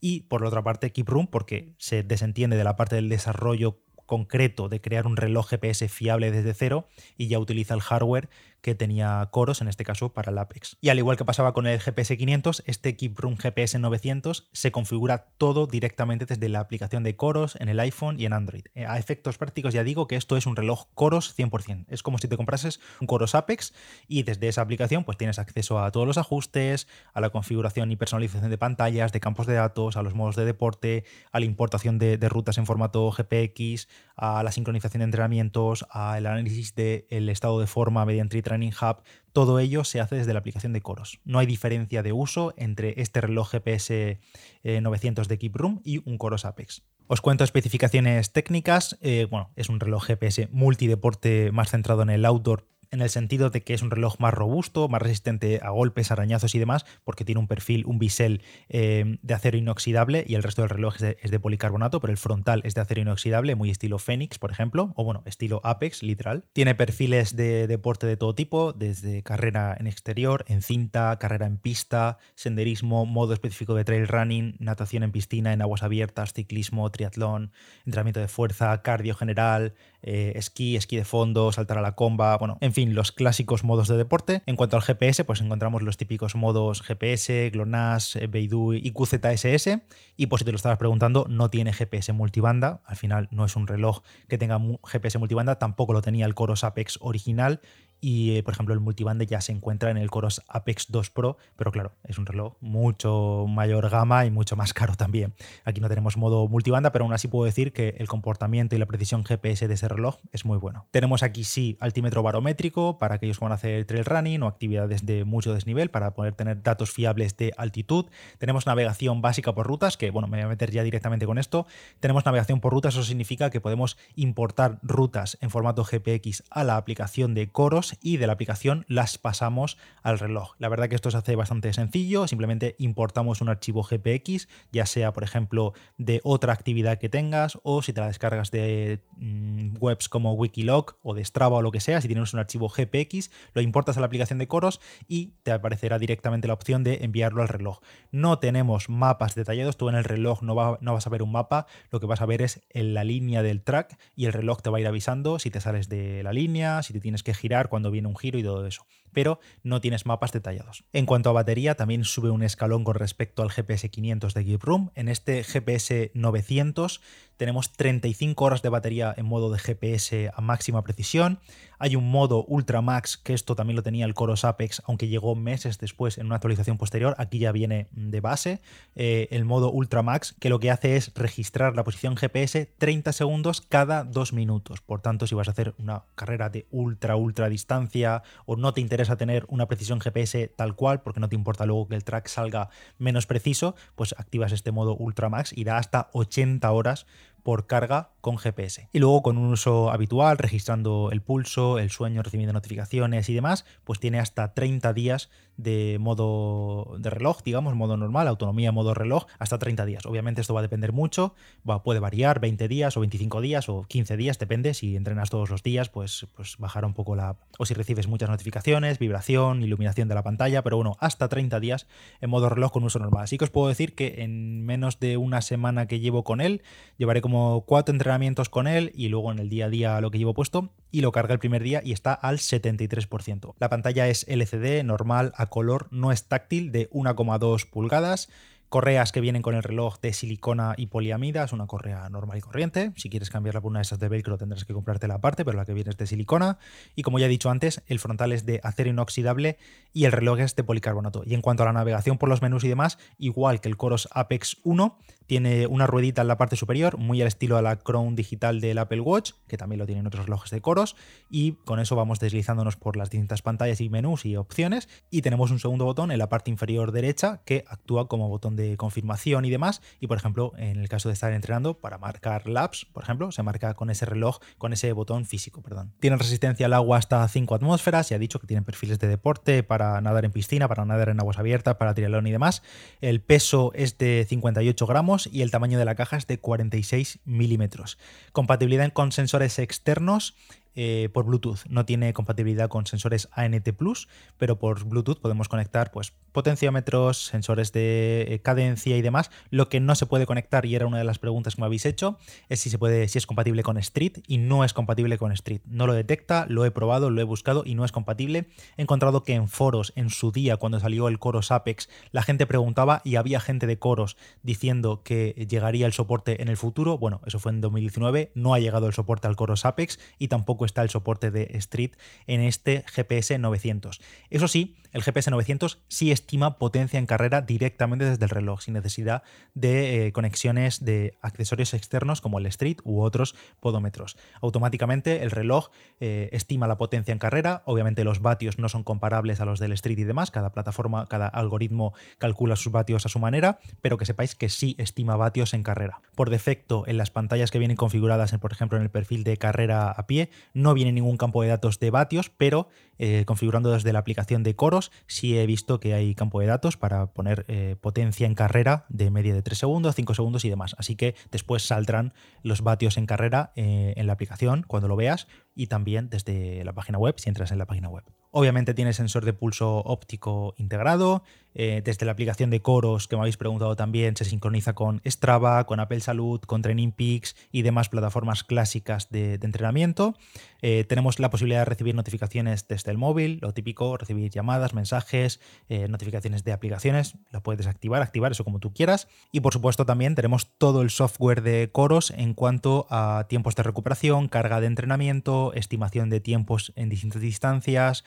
Y 0.00 0.22
por 0.22 0.40
la 0.40 0.48
otra 0.48 0.62
parte 0.62 0.92
Keep 0.92 1.08
Room 1.08 1.26
porque 1.26 1.74
se 1.78 2.02
desentiende 2.02 2.56
de 2.56 2.64
la 2.64 2.76
parte 2.76 2.96
del 2.96 3.08
desarrollo 3.08 3.80
concreto 4.10 4.68
de 4.68 4.80
crear 4.80 5.06
un 5.06 5.16
reloj 5.16 5.50
GPS 5.50 5.88
fiable 5.88 6.32
desde 6.32 6.52
cero 6.52 6.88
y 7.16 7.28
ya 7.28 7.38
utiliza 7.38 7.74
el 7.74 7.80
hardware 7.80 8.28
que 8.62 8.74
tenía 8.74 9.28
coros, 9.30 9.60
en 9.60 9.68
este 9.68 9.84
caso 9.84 10.12
para 10.12 10.30
el 10.30 10.38
Apex. 10.38 10.76
Y 10.80 10.88
al 10.88 10.98
igual 10.98 11.16
que 11.16 11.24
pasaba 11.24 11.52
con 11.52 11.66
el 11.66 11.80
GPS 11.80 12.16
500, 12.16 12.62
este 12.66 12.96
Keep 12.96 13.18
Room 13.18 13.36
GPS 13.36 13.78
900 13.78 14.48
se 14.52 14.72
configura 14.72 15.26
todo 15.38 15.66
directamente 15.66 16.26
desde 16.26 16.48
la 16.48 16.60
aplicación 16.60 17.02
de 17.02 17.16
coros 17.16 17.56
en 17.60 17.68
el 17.68 17.80
iPhone 17.80 18.18
y 18.18 18.26
en 18.26 18.32
Android. 18.32 18.64
Eh, 18.74 18.86
a 18.86 18.98
efectos 18.98 19.38
prácticos 19.38 19.74
ya 19.74 19.84
digo 19.84 20.06
que 20.06 20.16
esto 20.16 20.36
es 20.36 20.46
un 20.46 20.56
reloj 20.56 20.86
coros 20.94 21.36
100%. 21.36 21.86
Es 21.88 22.02
como 22.02 22.18
si 22.18 22.28
te 22.28 22.36
comprases 22.36 22.80
un 23.00 23.06
coros 23.06 23.34
Apex 23.34 23.72
y 24.08 24.22
desde 24.22 24.48
esa 24.48 24.62
aplicación 24.62 25.04
pues 25.04 25.18
tienes 25.18 25.38
acceso 25.38 25.82
a 25.82 25.90
todos 25.90 26.06
los 26.06 26.18
ajustes, 26.18 26.86
a 27.12 27.20
la 27.20 27.30
configuración 27.30 27.90
y 27.90 27.96
personalización 27.96 28.50
de 28.50 28.58
pantallas, 28.58 29.12
de 29.12 29.20
campos 29.20 29.46
de 29.46 29.54
datos, 29.54 29.96
a 29.96 30.02
los 30.02 30.14
modos 30.14 30.36
de 30.36 30.44
deporte, 30.44 31.04
a 31.32 31.40
la 31.40 31.46
importación 31.46 31.98
de, 31.98 32.18
rutas 32.28 32.58
en 32.58 32.66
formato 32.66 33.10
GPX, 33.10 33.88
a 34.16 34.42
la 34.42 34.52
sincronización 34.52 35.00
de 35.00 35.04
entrenamientos, 35.04 35.86
al 35.90 36.26
análisis 36.26 36.74
del 36.74 37.28
estado 37.28 37.58
de 37.60 37.66
forma 37.66 38.04
mediante 38.04 38.36
Training 38.50 38.72
Hub, 38.82 39.04
todo 39.32 39.60
ello 39.60 39.84
se 39.84 40.00
hace 40.00 40.16
desde 40.16 40.32
la 40.32 40.40
aplicación 40.40 40.72
de 40.72 40.80
Coros. 40.80 41.20
No 41.24 41.38
hay 41.38 41.46
diferencia 41.46 42.02
de 42.02 42.12
uso 42.12 42.52
entre 42.56 43.00
este 43.00 43.20
reloj 43.20 43.48
GPS 43.52 44.18
900 44.64 45.24
eh, 45.24 45.28
de 45.28 45.38
Keep 45.38 45.56
Room 45.56 45.80
y 45.84 45.98
un 45.98 46.18
Coros 46.18 46.44
Apex. 46.44 46.82
Os 47.06 47.20
cuento 47.20 47.44
especificaciones 47.44 48.32
técnicas. 48.32 48.98
Eh, 49.02 49.28
bueno, 49.30 49.50
es 49.54 49.68
un 49.68 49.78
reloj 49.78 50.04
GPS 50.04 50.48
multideporte 50.50 51.52
más 51.52 51.70
centrado 51.70 52.02
en 52.02 52.10
el 52.10 52.24
outdoor 52.24 52.66
en 52.90 53.00
el 53.00 53.10
sentido 53.10 53.50
de 53.50 53.62
que 53.62 53.74
es 53.74 53.82
un 53.82 53.90
reloj 53.90 54.16
más 54.18 54.34
robusto, 54.34 54.88
más 54.88 55.00
resistente 55.00 55.60
a 55.62 55.70
golpes, 55.70 56.10
arañazos 56.10 56.54
y 56.54 56.58
demás, 56.58 56.84
porque 57.04 57.24
tiene 57.24 57.38
un 57.38 57.46
perfil, 57.46 57.84
un 57.86 57.98
bisel 57.98 58.42
eh, 58.68 59.18
de 59.22 59.34
acero 59.34 59.56
inoxidable 59.56 60.24
y 60.26 60.34
el 60.34 60.42
resto 60.42 60.62
del 60.62 60.70
reloj 60.70 60.96
es 61.00 61.30
de, 61.30 61.40
policarbonato, 61.40 62.00
pero 62.00 62.10
el 62.10 62.18
frontal 62.18 62.60
es 62.64 62.74
de 62.74 62.80
acero 62.80 63.00
inoxidable, 63.00 63.54
muy 63.54 63.70
estilo 63.70 63.98
Phoenix, 63.98 64.38
por 64.38 64.50
ejemplo, 64.50 64.92
o 64.96 65.04
bueno, 65.04 65.22
estilo 65.24 65.60
Apex, 65.64 66.02
literal. 66.02 66.44
Tiene 66.52 66.74
perfiles 66.74 67.36
de 67.36 67.66
deporte 67.66 68.06
de 68.06 68.16
todo 68.16 68.34
tipo, 68.34 68.72
desde 68.72 69.22
carrera 69.22 69.76
en 69.78 69.86
exterior, 69.86 70.44
en 70.48 70.62
cinta, 70.62 71.16
carrera 71.18 71.46
en 71.46 71.58
pista, 71.58 72.18
senderismo, 72.34 73.06
modo 73.06 73.32
específico 73.32 73.74
de 73.74 73.84
trail 73.84 74.08
running, 74.08 74.56
natación 74.58 75.02
en 75.02 75.12
piscina, 75.12 75.52
en 75.52 75.62
aguas 75.62 75.82
abiertas, 75.82 76.32
ciclismo, 76.32 76.90
triatlón, 76.90 77.52
entrenamiento 77.86 78.20
de 78.20 78.28
fuerza, 78.28 78.82
cardio 78.82 79.14
general, 79.14 79.74
eh, 80.02 80.32
esquí, 80.36 80.76
esquí 80.76 80.96
de 80.96 81.04
fondo, 81.04 81.52
saltar 81.52 81.78
a 81.78 81.82
la 81.82 81.94
comba, 81.94 82.36
bueno, 82.36 82.58
en 82.60 82.72
fin, 82.72 82.79
los 82.86 83.12
clásicos 83.12 83.62
modos 83.62 83.88
de 83.88 83.96
deporte. 83.96 84.42
En 84.46 84.56
cuanto 84.56 84.76
al 84.76 84.82
GPS, 84.82 85.24
pues 85.24 85.40
encontramos 85.40 85.82
los 85.82 85.96
típicos 85.96 86.34
modos 86.34 86.82
GPS, 86.82 87.50
GLONASS, 87.50 88.16
eh, 88.16 88.26
Beidou 88.26 88.72
y 88.72 88.90
QZSS. 88.90 89.80
Y 90.16 90.26
pues 90.26 90.40
si 90.40 90.44
te 90.44 90.52
lo 90.52 90.56
estabas 90.56 90.78
preguntando, 90.78 91.26
no 91.28 91.50
tiene 91.50 91.72
GPS 91.72 92.12
multibanda. 92.12 92.80
Al 92.84 92.96
final 92.96 93.28
no 93.30 93.44
es 93.44 93.54
un 93.56 93.66
reloj 93.66 94.00
que 94.28 94.38
tenga 94.38 94.58
GPS 94.84 95.18
multibanda, 95.18 95.58
tampoco 95.58 95.92
lo 95.92 96.02
tenía 96.02 96.26
el 96.26 96.34
Coros 96.34 96.64
Apex 96.64 96.98
original 97.02 97.60
y, 98.00 98.36
eh, 98.36 98.42
por 98.42 98.54
ejemplo, 98.54 98.74
el 98.74 98.80
multiband 98.80 99.22
ya 99.22 99.40
se 99.40 99.52
encuentra 99.52 99.90
en 99.90 99.96
el 99.96 100.10
Coros 100.10 100.42
Apex 100.48 100.86
2 100.90 101.10
Pro, 101.10 101.36
pero 101.56 101.70
claro, 101.70 101.92
es 102.04 102.18
un 102.18 102.26
reloj 102.26 102.54
mucho 102.60 103.46
mayor 103.48 103.90
gama 103.90 104.24
y 104.24 104.30
mucho 104.30 104.56
más 104.56 104.72
caro 104.74 104.94
también. 104.94 105.34
Aquí 105.64 105.80
no 105.80 105.88
tenemos 105.88 106.16
modo 106.16 106.48
multibanda, 106.48 106.92
pero 106.92 107.04
aún 107.04 107.12
así 107.12 107.28
puedo 107.28 107.44
decir 107.44 107.72
que 107.72 107.96
el 107.98 108.08
comportamiento 108.08 108.74
y 108.74 108.78
la 108.78 108.86
precisión 108.86 109.24
GPS 109.24 109.68
de 109.68 109.74
ese 109.74 109.88
reloj 109.88 110.16
es 110.32 110.44
muy 110.44 110.58
bueno. 110.58 110.86
Tenemos 110.90 111.22
aquí 111.22 111.44
sí 111.44 111.76
altímetro 111.80 112.22
barométrico 112.22 112.98
para 112.98 113.16
aquellos 113.16 113.38
que 113.38 113.44
van 113.44 113.52
a 113.52 113.56
hacer 113.56 113.84
trail 113.84 114.04
running 114.04 114.42
o 114.42 114.46
actividades 114.46 115.04
de 115.04 115.24
mucho 115.24 115.54
desnivel 115.54 115.90
para 115.90 116.14
poder 116.14 116.34
tener 116.34 116.62
datos 116.62 116.90
fiables 116.90 117.36
de 117.36 117.52
altitud. 117.56 118.06
Tenemos 118.38 118.66
navegación 118.66 119.20
básica 119.22 119.54
por 119.54 119.66
rutas, 119.66 119.96
que 119.96 120.10
bueno, 120.10 120.28
me 120.28 120.38
voy 120.38 120.44
a 120.44 120.48
meter 120.48 120.70
ya 120.70 120.82
directamente 120.82 121.26
con 121.26 121.38
esto. 121.38 121.66
Tenemos 122.00 122.24
navegación 122.24 122.60
por 122.60 122.72
rutas, 122.72 122.94
eso 122.94 123.04
significa 123.04 123.50
que 123.50 123.60
podemos 123.60 123.98
importar 124.14 124.78
rutas 124.82 125.38
en 125.40 125.50
formato 125.50 125.84
GPX 125.84 126.44
a 126.50 126.64
la 126.64 126.76
aplicación 126.76 127.34
de 127.34 127.50
Coros 127.50 127.89
y 128.00 128.16
de 128.16 128.26
la 128.26 128.34
aplicación 128.34 128.84
las 128.88 129.18
pasamos 129.18 129.78
al 130.02 130.18
reloj. 130.18 130.54
La 130.58 130.68
verdad 130.68 130.88
que 130.88 130.94
esto 130.94 131.10
se 131.10 131.16
hace 131.16 131.36
bastante 131.36 131.72
sencillo, 131.72 132.26
simplemente 132.26 132.76
importamos 132.78 133.40
un 133.40 133.48
archivo 133.48 133.82
GPX, 133.82 134.48
ya 134.72 134.86
sea 134.86 135.12
por 135.12 135.24
ejemplo 135.24 135.72
de 135.98 136.20
otra 136.24 136.52
actividad 136.52 136.98
que 136.98 137.08
tengas 137.08 137.58
o 137.62 137.82
si 137.82 137.92
te 137.92 138.00
la 138.00 138.08
descargas 138.08 138.50
de 138.50 139.00
mm, 139.16 139.76
webs 139.80 140.08
como 140.08 140.34
Wikiloc 140.34 140.96
o 141.02 141.14
de 141.14 141.24
Strava 141.24 141.56
o 141.56 141.62
lo 141.62 141.70
que 141.70 141.80
sea, 141.80 142.00
si 142.00 142.08
tienes 142.08 142.32
un 142.32 142.40
archivo 142.40 142.68
GPX, 142.68 143.30
lo 143.54 143.62
importas 143.62 143.96
a 143.96 144.00
la 144.00 144.06
aplicación 144.06 144.38
de 144.38 144.48
Coros 144.48 144.80
y 145.08 145.34
te 145.42 145.52
aparecerá 145.52 145.98
directamente 145.98 146.48
la 146.48 146.54
opción 146.54 146.84
de 146.84 146.98
enviarlo 147.02 147.42
al 147.42 147.48
reloj. 147.48 147.80
No 148.10 148.38
tenemos 148.38 148.88
mapas 148.88 149.34
detallados, 149.34 149.76
tú 149.76 149.88
en 149.88 149.94
el 149.94 150.04
reloj 150.04 150.42
no, 150.42 150.54
vas 150.54 151.06
a 151.06 151.10
ver 151.10 151.22
un 151.22 151.32
mapa, 151.32 151.66
lo 151.90 152.00
que 152.00 152.06
vas 152.06 152.20
a 152.20 152.26
ver 152.26 152.42
es 152.42 152.62
en 152.70 152.94
la 152.94 153.04
línea 153.04 153.42
del 153.42 153.62
track 153.62 153.98
y 154.14 154.26
el 154.26 154.32
reloj 154.32 154.60
te 154.62 154.70
va 154.70 154.78
a 154.78 154.80
ir 154.80 154.86
avisando 154.86 155.38
si 155.38 155.50
te 155.50 155.60
sales 155.60 155.88
de 155.88 156.22
la 156.22 156.32
línea, 156.32 156.82
si 156.82 156.92
te 156.92 157.00
tienes 157.00 157.22
que 157.22 157.34
girar 157.34 157.68
cuando 157.68 157.79
cuando 157.80 157.90
viene 157.90 158.08
un 158.08 158.16
giro 158.16 158.38
y 158.38 158.42
todo 158.42 158.66
eso 158.66 158.86
pero 159.12 159.40
no 159.62 159.80
tienes 159.80 160.06
mapas 160.06 160.32
detallados. 160.32 160.84
En 160.92 161.06
cuanto 161.06 161.30
a 161.30 161.32
batería, 161.32 161.74
también 161.74 162.04
sube 162.04 162.30
un 162.30 162.42
escalón 162.42 162.84
con 162.84 162.94
respecto 162.94 163.42
al 163.42 163.50
GPS 163.50 163.90
500 163.90 164.34
de 164.34 164.44
Keep 164.44 164.62
Room. 164.62 164.90
En 164.94 165.08
este 165.08 165.44
GPS 165.44 166.10
900 166.14 167.00
tenemos 167.40 167.72
35 167.72 168.44
horas 168.44 168.60
de 168.60 168.68
batería 168.68 169.14
en 169.16 169.24
modo 169.24 169.50
de 169.50 169.58
GPS 169.58 170.30
a 170.34 170.40
máxima 170.42 170.82
precisión. 170.82 171.40
Hay 171.78 171.96
un 171.96 172.10
modo 172.10 172.44
Ultra 172.44 172.82
Max, 172.82 173.16
que 173.16 173.32
esto 173.32 173.56
también 173.56 173.76
lo 173.76 173.82
tenía 173.82 174.04
el 174.04 174.12
Coros 174.12 174.44
Apex, 174.44 174.82
aunque 174.84 175.08
llegó 175.08 175.34
meses 175.34 175.78
después 175.78 176.18
en 176.18 176.26
una 176.26 176.34
actualización 176.34 176.76
posterior. 176.76 177.14
Aquí 177.16 177.38
ya 177.38 177.52
viene 177.52 177.88
de 177.92 178.20
base. 178.20 178.60
Eh, 178.94 179.28
el 179.30 179.46
modo 179.46 179.70
Ultra 179.70 180.02
Max, 180.02 180.36
que 180.38 180.50
lo 180.50 180.60
que 180.60 180.70
hace 180.70 180.96
es 180.96 181.14
registrar 181.14 181.74
la 181.74 181.82
posición 181.82 182.14
GPS 182.14 182.66
30 182.76 183.14
segundos 183.14 183.62
cada 183.62 184.04
dos 184.04 184.34
minutos. 184.34 184.82
Por 184.82 185.00
tanto, 185.00 185.26
si 185.26 185.34
vas 185.34 185.48
a 185.48 185.52
hacer 185.52 185.74
una 185.78 186.04
carrera 186.16 186.50
de 186.50 186.66
ultra, 186.70 187.16
ultra 187.16 187.48
distancia 187.48 188.22
o 188.44 188.56
no 188.56 188.74
te 188.74 188.82
interesa 188.82 188.99
a 189.08 189.16
tener 189.16 189.46
una 189.48 189.66
precisión 189.66 190.00
GPS 190.00 190.48
tal 190.48 190.74
cual, 190.76 191.00
porque 191.00 191.20
no 191.20 191.28
te 191.28 191.36
importa 191.36 191.64
luego 191.64 191.88
que 191.88 191.94
el 191.94 192.04
track 192.04 192.26
salga 192.26 192.68
menos 192.98 193.26
preciso, 193.26 193.74
pues 193.94 194.14
activas 194.18 194.52
este 194.52 194.72
modo 194.72 194.94
Ultra 194.96 195.30
Max 195.30 195.52
y 195.56 195.64
da 195.64 195.78
hasta 195.78 196.10
80 196.12 196.70
horas 196.70 197.06
por 197.42 197.66
carga 197.66 198.10
con 198.20 198.38
GPS. 198.38 198.88
Y 198.92 198.98
luego 198.98 199.22
con 199.22 199.38
un 199.38 199.52
uso 199.52 199.90
habitual, 199.90 200.38
registrando 200.38 201.10
el 201.12 201.22
pulso, 201.22 201.78
el 201.78 201.90
sueño, 201.90 202.22
recibiendo 202.22 202.52
notificaciones 202.52 203.28
y 203.28 203.34
demás, 203.34 203.64
pues 203.84 204.00
tiene 204.00 204.18
hasta 204.18 204.52
30 204.54 204.92
días 204.92 205.30
de 205.56 205.98
modo 206.00 206.96
de 206.98 207.10
reloj, 207.10 207.42
digamos, 207.42 207.74
modo 207.74 207.96
normal, 207.96 208.28
autonomía, 208.28 208.72
modo 208.72 208.94
reloj, 208.94 209.26
hasta 209.38 209.58
30 209.58 209.84
días. 209.84 210.06
Obviamente 210.06 210.40
esto 210.40 210.54
va 210.54 210.60
a 210.60 210.62
depender 210.62 210.92
mucho, 210.92 211.34
va, 211.68 211.82
puede 211.82 212.00
variar 212.00 212.40
20 212.40 212.66
días 212.68 212.96
o 212.96 213.00
25 213.00 213.40
días 213.40 213.68
o 213.68 213.84
15 213.86 214.16
días, 214.16 214.38
depende. 214.38 214.74
Si 214.74 214.96
entrenas 214.96 215.28
todos 215.30 215.50
los 215.50 215.62
días, 215.62 215.90
pues, 215.90 216.26
pues 216.34 216.56
bajará 216.58 216.86
un 216.86 216.94
poco 216.94 217.14
la... 217.14 217.36
o 217.58 217.66
si 217.66 217.74
recibes 217.74 218.08
muchas 218.08 218.30
notificaciones, 218.30 218.98
vibración, 218.98 219.62
iluminación 219.62 220.08
de 220.08 220.14
la 220.14 220.22
pantalla, 220.22 220.62
pero 220.62 220.76
bueno, 220.76 220.96
hasta 221.00 221.28
30 221.28 221.60
días 221.60 221.86
en 222.20 222.30
modo 222.30 222.48
reloj 222.48 222.72
con 222.72 222.84
uso 222.84 222.98
normal. 222.98 223.24
Así 223.24 223.36
que 223.36 223.44
os 223.44 223.50
puedo 223.50 223.68
decir 223.68 223.94
que 223.94 224.22
en 224.22 224.64
menos 224.64 224.98
de 224.98 225.16
una 225.16 225.42
semana 225.42 225.86
que 225.86 226.00
llevo 226.00 226.24
con 226.24 226.40
él, 226.40 226.62
llevaré 226.96 227.20
como 227.20 227.29
cuatro 227.66 227.92
entrenamientos 227.92 228.48
con 228.48 228.66
él 228.66 228.92
y 228.94 229.08
luego 229.08 229.32
en 229.32 229.38
el 229.38 229.48
día 229.48 229.66
a 229.66 229.68
día 229.68 230.00
lo 230.00 230.10
que 230.10 230.18
llevo 230.18 230.34
puesto 230.34 230.70
y 230.90 231.00
lo 231.00 231.12
carga 231.12 231.34
el 231.34 231.40
primer 231.40 231.62
día 231.62 231.80
y 231.84 231.92
está 231.92 232.12
al 232.12 232.38
73%. 232.38 233.54
La 233.58 233.68
pantalla 233.68 234.08
es 234.08 234.26
LCD 234.28 234.84
normal 234.84 235.32
a 235.36 235.46
color, 235.46 235.88
no 235.90 236.12
es 236.12 236.24
táctil 236.24 236.72
de 236.72 236.90
1,2 236.90 237.68
pulgadas 237.68 238.28
Correas 238.70 239.10
que 239.10 239.20
vienen 239.20 239.42
con 239.42 239.56
el 239.56 239.64
reloj 239.64 239.98
de 240.00 240.12
silicona 240.12 240.74
y 240.76 240.86
poliamida, 240.86 241.42
es 241.42 241.52
una 241.52 241.66
correa 241.66 242.08
normal 242.08 242.38
y 242.38 242.40
corriente. 242.40 242.92
Si 242.94 243.10
quieres 243.10 243.28
cambiarla 243.28 243.60
por 243.60 243.70
una 243.70 243.80
de 243.80 243.82
esas 243.82 243.98
de 243.98 244.08
velcro 244.08 244.38
tendrás 244.38 244.64
que 244.64 244.72
comprarte 244.72 245.08
la 245.08 245.20
parte, 245.20 245.44
pero 245.44 245.56
la 245.56 245.64
que 245.64 245.74
viene 245.74 245.90
es 245.90 245.96
de 245.96 246.06
silicona. 246.06 246.60
Y 246.94 247.02
como 247.02 247.18
ya 247.18 247.26
he 247.26 247.28
dicho 247.28 247.50
antes, 247.50 247.82
el 247.88 247.98
frontal 247.98 248.30
es 248.30 248.46
de 248.46 248.60
acero 248.62 248.88
inoxidable 248.88 249.58
y 249.92 250.04
el 250.04 250.12
reloj 250.12 250.38
es 250.38 250.54
de 250.54 250.62
policarbonato. 250.62 251.24
Y 251.26 251.34
en 251.34 251.42
cuanto 251.42 251.64
a 251.64 251.66
la 251.66 251.72
navegación 251.72 252.16
por 252.16 252.28
los 252.28 252.42
menús 252.42 252.62
y 252.62 252.68
demás, 252.68 252.96
igual 253.18 253.60
que 253.60 253.68
el 253.68 253.76
Coros 253.76 254.08
Apex 254.12 254.58
1, 254.62 254.96
tiene 255.26 255.68
una 255.68 255.86
ruedita 255.86 256.22
en 256.22 256.28
la 256.28 256.36
parte 256.36 256.56
superior, 256.56 256.98
muy 256.98 257.22
al 257.22 257.28
estilo 257.28 257.54
de 257.54 257.62
la 257.62 257.76
Crown 257.76 258.16
digital 258.16 258.60
del 258.60 258.78
Apple 258.78 259.00
Watch, 259.00 259.34
que 259.46 259.56
también 259.56 259.78
lo 259.78 259.86
tienen 259.86 260.04
otros 260.04 260.24
relojes 260.24 260.50
de 260.50 260.60
Coros, 260.60 260.96
y 261.30 261.52
con 261.64 261.78
eso 261.78 261.94
vamos 261.94 262.18
deslizándonos 262.18 262.74
por 262.74 262.96
las 262.96 263.10
distintas 263.10 263.40
pantallas 263.40 263.80
y 263.80 263.88
menús 263.88 264.26
y 264.26 264.34
opciones, 264.34 264.88
y 265.08 265.22
tenemos 265.22 265.52
un 265.52 265.60
segundo 265.60 265.84
botón 265.84 266.10
en 266.10 266.18
la 266.18 266.28
parte 266.28 266.50
inferior 266.50 266.90
derecha 266.90 267.42
que 267.44 267.64
actúa 267.68 268.08
como 268.08 268.28
botón 268.28 268.56
de 268.56 268.59
confirmación 268.76 269.44
y 269.44 269.50
demás, 269.50 269.82
y 270.00 270.06
por 270.06 270.16
ejemplo, 270.16 270.52
en 270.56 270.78
el 270.78 270.88
caso 270.88 271.08
de 271.08 271.14
estar 271.14 271.32
entrenando, 271.32 271.74
para 271.74 271.98
marcar 271.98 272.48
laps, 272.48 272.86
por 272.92 273.02
ejemplo, 273.02 273.32
se 273.32 273.42
marca 273.42 273.74
con 273.74 273.90
ese 273.90 274.06
reloj, 274.06 274.38
con 274.58 274.72
ese 274.72 274.92
botón 274.92 275.24
físico, 275.26 275.62
perdón. 275.62 275.92
Tiene 276.00 276.16
resistencia 276.16 276.66
al 276.66 276.72
agua 276.72 276.98
hasta 276.98 277.26
5 277.26 277.54
atmósferas, 277.54 278.10
y 278.10 278.14
ha 278.14 278.18
dicho 278.18 278.38
que 278.38 278.46
tienen 278.46 278.64
perfiles 278.64 278.98
de 278.98 279.08
deporte 279.08 279.62
para 279.62 280.00
nadar 280.00 280.24
en 280.24 280.32
piscina, 280.32 280.68
para 280.68 280.84
nadar 280.84 281.08
en 281.08 281.20
aguas 281.20 281.38
abiertas, 281.38 281.76
para 281.76 281.94
triatlón 281.94 282.26
y 282.26 282.32
demás. 282.32 282.62
El 283.00 283.20
peso 283.20 283.72
es 283.74 283.98
de 283.98 284.26
58 284.28 284.86
gramos, 284.86 285.28
y 285.32 285.42
el 285.42 285.50
tamaño 285.50 285.78
de 285.78 285.84
la 285.84 285.94
caja 285.94 286.16
es 286.16 286.26
de 286.26 286.38
46 286.38 287.20
milímetros. 287.24 287.98
Compatibilidad 288.32 288.92
con 288.92 289.12
sensores 289.12 289.58
externos 289.58 290.36
eh, 290.74 291.08
por 291.12 291.24
Bluetooth. 291.24 291.66
No 291.68 291.84
tiene 291.84 292.12
compatibilidad 292.12 292.68
con 292.68 292.86
sensores 292.86 293.28
ANT 293.32 293.68
Plus, 293.72 294.08
pero 294.38 294.58
por 294.58 294.84
Bluetooth 294.84 295.20
podemos 295.20 295.48
conectar 295.48 295.90
pues, 295.90 296.12
potenciómetros, 296.32 297.26
sensores 297.26 297.72
de 297.72 298.26
eh, 298.28 298.40
cadencia 298.40 298.96
y 298.96 299.02
demás. 299.02 299.30
Lo 299.50 299.68
que 299.68 299.80
no 299.80 299.94
se 299.94 300.06
puede 300.06 300.26
conectar, 300.26 300.66
y 300.66 300.74
era 300.74 300.86
una 300.86 300.98
de 300.98 301.04
las 301.04 301.18
preguntas 301.18 301.54
que 301.54 301.62
me 301.62 301.66
habéis 301.66 301.86
hecho, 301.86 302.18
es 302.48 302.60
si 302.60 302.70
se 302.70 302.78
puede, 302.78 303.08
si 303.08 303.18
es 303.18 303.26
compatible 303.26 303.62
con 303.62 303.78
Street 303.78 304.18
y 304.26 304.38
no 304.38 304.64
es 304.64 304.72
compatible 304.72 305.18
con 305.18 305.32
Street. 305.32 305.60
No 305.66 305.86
lo 305.86 305.92
detecta, 305.92 306.46
lo 306.48 306.64
he 306.64 306.70
probado, 306.70 307.10
lo 307.10 307.20
he 307.20 307.24
buscado 307.24 307.62
y 307.66 307.74
no 307.74 307.84
es 307.84 307.92
compatible. 307.92 308.48
He 308.76 308.82
encontrado 308.82 309.24
que 309.24 309.34
en 309.34 309.48
foros, 309.48 309.92
en 309.96 310.10
su 310.10 310.32
día, 310.32 310.56
cuando 310.56 310.80
salió 310.80 311.08
el 311.08 311.18
Coros 311.18 311.50
Apex, 311.50 311.88
la 312.12 312.22
gente 312.22 312.46
preguntaba 312.46 313.02
y 313.04 313.16
había 313.16 313.40
gente 313.40 313.66
de 313.66 313.78
Coros 313.78 314.16
diciendo 314.42 315.02
que 315.02 315.46
llegaría 315.48 315.86
el 315.86 315.92
soporte 315.92 316.42
en 316.42 316.48
el 316.48 316.56
futuro. 316.56 316.98
Bueno, 316.98 317.20
eso 317.26 317.38
fue 317.38 317.52
en 317.52 317.60
2019, 317.60 318.32
no 318.34 318.54
ha 318.54 318.58
llegado 318.58 318.86
el 318.86 318.92
soporte 318.92 319.26
al 319.26 319.36
Coros 319.36 319.64
Apex 319.64 319.98
y 320.18 320.28
tampoco 320.60 320.66
está 320.66 320.82
el 320.82 320.90
soporte 320.90 321.30
de 321.30 321.48
Street 321.54 321.92
en 322.26 322.42
este 322.42 322.84
GPS 322.92 323.38
900. 323.38 324.00
Eso 324.28 324.48
sí, 324.48 324.76
el 324.92 325.02
GPS 325.02 325.30
900 325.30 325.82
sí 325.88 326.10
estima 326.10 326.58
potencia 326.58 326.98
en 326.98 327.06
carrera 327.06 327.40
directamente 327.42 328.04
desde 328.04 328.24
el 328.24 328.30
reloj, 328.30 328.60
sin 328.60 328.74
necesidad 328.74 329.22
de 329.54 330.06
eh, 330.06 330.12
conexiones 330.12 330.84
de 330.84 331.16
accesorios 331.22 331.74
externos 331.74 332.20
como 332.20 332.38
el 332.38 332.46
Street 332.46 332.78
u 332.84 333.00
otros 333.00 333.36
podómetros. 333.60 334.16
Automáticamente 334.42 335.22
el 335.22 335.30
reloj 335.30 335.68
eh, 336.00 336.28
estima 336.32 336.66
la 336.66 336.76
potencia 336.76 337.12
en 337.12 337.18
carrera, 337.18 337.62
obviamente 337.64 338.04
los 338.04 338.20
vatios 338.20 338.58
no 338.58 338.68
son 338.68 338.82
comparables 338.82 339.40
a 339.40 339.44
los 339.44 339.60
del 339.60 339.72
Street 339.72 339.98
y 339.98 340.04
demás, 340.04 340.30
cada 340.30 340.50
plataforma, 340.50 341.06
cada 341.06 341.28
algoritmo 341.28 341.94
calcula 342.18 342.56
sus 342.56 342.72
vatios 342.72 343.06
a 343.06 343.08
su 343.08 343.18
manera, 343.18 343.60
pero 343.80 343.96
que 343.96 344.04
sepáis 344.04 344.34
que 344.34 344.48
sí 344.48 344.74
estima 344.78 345.16
vatios 345.16 345.54
en 345.54 345.62
carrera. 345.62 346.00
Por 346.16 346.28
defecto, 346.30 346.84
en 346.86 346.98
las 346.98 347.10
pantallas 347.10 347.50
que 347.50 347.58
vienen 347.58 347.76
configuradas, 347.76 348.36
por 348.38 348.52
ejemplo, 348.52 348.76
en 348.76 348.82
el 348.82 348.90
perfil 348.90 349.22
de 349.22 349.36
carrera 349.36 349.90
a 349.90 350.06
pie, 350.06 350.30
no 350.54 350.74
viene 350.74 350.92
ningún 350.92 351.16
campo 351.16 351.42
de 351.42 351.48
datos 351.48 351.78
de 351.78 351.90
vatios, 351.90 352.30
pero 352.30 352.68
eh, 352.98 353.24
configurando 353.26 353.70
desde 353.70 353.92
la 353.92 353.98
aplicación 353.98 354.42
de 354.42 354.54
Coros, 354.54 354.92
sí 355.06 355.38
he 355.38 355.46
visto 355.46 355.80
que 355.80 355.94
hay 355.94 356.14
campo 356.14 356.40
de 356.40 356.46
datos 356.46 356.76
para 356.76 357.12
poner 357.12 357.44
eh, 357.48 357.76
potencia 357.80 358.26
en 358.26 358.34
carrera 358.34 358.84
de 358.88 359.10
media 359.10 359.34
de 359.34 359.42
3 359.42 359.58
segundos, 359.58 359.94
5 359.94 360.14
segundos 360.14 360.44
y 360.44 360.50
demás. 360.50 360.74
Así 360.78 360.96
que 360.96 361.14
después 361.30 361.62
saldrán 361.62 362.12
los 362.42 362.62
vatios 362.62 362.96
en 362.96 363.06
carrera 363.06 363.52
eh, 363.56 363.94
en 363.96 364.06
la 364.06 364.12
aplicación 364.12 364.64
cuando 364.66 364.88
lo 364.88 364.96
veas 364.96 365.28
y 365.54 365.66
también 365.66 366.10
desde 366.10 366.64
la 366.64 366.72
página 366.72 366.98
web 366.98 367.14
si 367.18 367.28
entras 367.28 367.52
en 367.52 367.58
la 367.58 367.66
página 367.66 367.88
web. 367.88 368.04
Obviamente 368.32 368.74
tiene 368.74 368.92
sensor 368.92 369.24
de 369.24 369.32
pulso 369.32 369.78
óptico 369.78 370.54
integrado. 370.56 371.24
Eh, 371.54 371.82
desde 371.84 372.06
la 372.06 372.12
aplicación 372.12 372.50
de 372.50 372.60
Coros, 372.60 373.08
que 373.08 373.16
me 373.16 373.22
habéis 373.22 373.36
preguntado 373.36 373.74
también, 373.74 374.16
se 374.16 374.24
sincroniza 374.24 374.74
con 374.74 375.00
Strava, 375.04 375.64
con 375.64 375.80
Apple 375.80 376.00
Salud, 376.00 376.40
con 376.40 376.62
Training 376.62 376.92
Peaks 376.92 377.34
y 377.50 377.62
demás 377.62 377.88
plataformas 377.88 378.44
clásicas 378.44 379.10
de, 379.10 379.34
entrenamiento. 379.34 380.14
Eh, 380.62 380.84
tenemos 380.84 381.18
la 381.18 381.30
posibilidad 381.30 381.60
de 381.60 381.64
recibir 381.64 381.94
notificaciones 381.94 382.68
desde 382.68 382.90
el 382.90 382.98
móvil, 382.98 383.38
lo 383.40 383.52
típico, 383.52 383.96
recibir 383.96 384.30
llamadas, 384.30 384.74
mensajes, 384.74 385.40
eh, 385.68 385.88
notificaciones 385.88 386.44
de 386.44 386.52
aplicaciones. 386.52 387.14
Lo 387.32 387.42
puedes 387.42 387.66
activar, 387.66 388.02
activar 388.02 388.32
eso 388.32 388.44
como 388.44 388.60
tú 388.60 388.72
quieras. 388.72 389.08
Y 389.32 389.40
por 389.40 389.52
supuesto 389.52 389.86
también 389.86 390.14
tenemos 390.14 390.48
todo 390.58 390.82
el 390.82 390.90
software 390.90 391.42
de 391.42 391.70
Coros 391.72 392.10
en 392.10 392.34
cuanto 392.34 392.86
a 392.90 393.26
tiempos 393.28 393.56
de 393.56 393.62
recuperación, 393.62 394.28
carga 394.28 394.60
de 394.60 394.66
entrenamiento, 394.66 395.52
estimación 395.54 396.10
de 396.10 396.20
tiempos 396.20 396.72
en 396.76 396.88
distintas 396.88 397.22
distancias, 397.22 398.04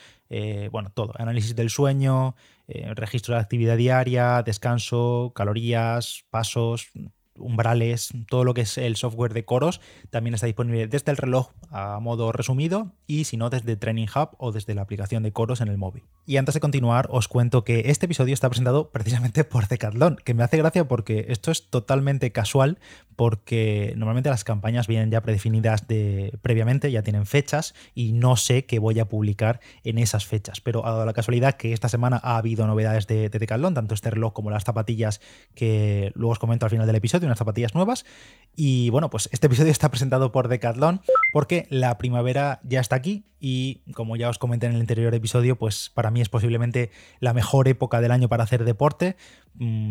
bueno, 0.71 0.89
todo, 0.89 1.13
análisis 1.19 1.55
del 1.55 1.69
sueño, 1.69 2.35
eh, 2.67 2.93
registro 2.95 3.35
de 3.35 3.41
actividad 3.41 3.77
diaria, 3.77 4.41
descanso, 4.43 5.31
calorías, 5.35 6.25
pasos, 6.29 6.91
umbrales, 7.37 8.11
todo 8.27 8.43
lo 8.43 8.53
que 8.53 8.61
es 8.61 8.77
el 8.77 8.95
software 8.95 9.33
de 9.33 9.45
coros, 9.45 9.81
también 10.09 10.33
está 10.33 10.47
disponible 10.47 10.87
desde 10.87 11.11
el 11.11 11.17
reloj 11.17 11.51
a 11.71 11.99
modo 11.99 12.31
resumido 12.31 12.91
y 13.07 13.23
si 13.23 13.37
no 13.37 13.49
desde 13.49 13.75
Training 13.75 14.07
Hub 14.15 14.29
o 14.37 14.51
desde 14.51 14.75
la 14.75 14.83
aplicación 14.83 15.23
de 15.23 15.31
coros 15.31 15.61
en 15.61 15.67
el 15.67 15.77
móvil. 15.77 16.03
Y 16.25 16.37
antes 16.37 16.53
de 16.53 16.59
continuar 16.59 17.07
os 17.09 17.27
cuento 17.27 17.63
que 17.63 17.83
este 17.87 18.05
episodio 18.05 18.33
está 18.33 18.49
presentado 18.49 18.91
precisamente 18.91 19.43
por 19.43 19.67
Decathlon, 19.67 20.17
que 20.23 20.33
me 20.33 20.43
hace 20.43 20.57
gracia 20.57 20.87
porque 20.87 21.25
esto 21.29 21.51
es 21.51 21.69
totalmente 21.69 22.31
casual 22.31 22.79
porque 23.15 23.93
normalmente 23.95 24.29
las 24.29 24.43
campañas 24.43 24.87
vienen 24.87 25.11
ya 25.11 25.21
predefinidas 25.21 25.87
de, 25.87 26.37
previamente, 26.41 26.91
ya 26.91 27.03
tienen 27.03 27.25
fechas 27.25 27.75
y 27.93 28.13
no 28.13 28.37
sé 28.37 28.65
qué 28.65 28.79
voy 28.79 28.99
a 28.99 29.05
publicar 29.05 29.59
en 29.83 29.97
esas 29.97 30.25
fechas, 30.25 30.61
pero 30.61 30.85
ha 30.85 30.91
dado 30.91 31.05
la 31.05 31.13
casualidad 31.13 31.55
que 31.55 31.73
esta 31.73 31.89
semana 31.89 32.19
ha 32.23 32.37
habido 32.37 32.65
novedades 32.65 33.05
de, 33.07 33.29
de 33.29 33.39
Decathlon, 33.39 33.73
tanto 33.73 33.93
este 33.93 34.09
reloj 34.09 34.33
como 34.33 34.49
las 34.49 34.63
zapatillas 34.63 35.21
que 35.53 36.11
luego 36.15 36.31
os 36.31 36.39
comento 36.39 36.65
al 36.65 36.71
final 36.71 36.87
del 36.87 36.95
episodio 36.95 37.22
unas 37.27 37.37
zapatillas 37.37 37.75
nuevas. 37.75 38.05
Y 38.55 38.89
bueno, 38.89 39.09
pues 39.09 39.29
este 39.31 39.47
episodio 39.47 39.71
está 39.71 39.89
presentado 39.89 40.31
por 40.31 40.47
Decathlon 40.47 41.01
porque 41.31 41.67
la 41.69 41.97
primavera 41.97 42.59
ya 42.63 42.79
está 42.79 42.95
aquí 42.95 43.25
y 43.39 43.81
como 43.93 44.15
ya 44.15 44.29
os 44.29 44.37
comenté 44.37 44.67
en 44.67 44.73
el 44.73 44.81
anterior 44.81 45.13
episodio, 45.13 45.57
pues 45.57 45.91
para 45.93 46.11
mí 46.11 46.21
es 46.21 46.29
posiblemente 46.29 46.91
la 47.19 47.33
mejor 47.33 47.67
época 47.67 47.99
del 47.99 48.11
año 48.11 48.29
para 48.29 48.43
hacer 48.43 48.63
deporte, 48.63 49.17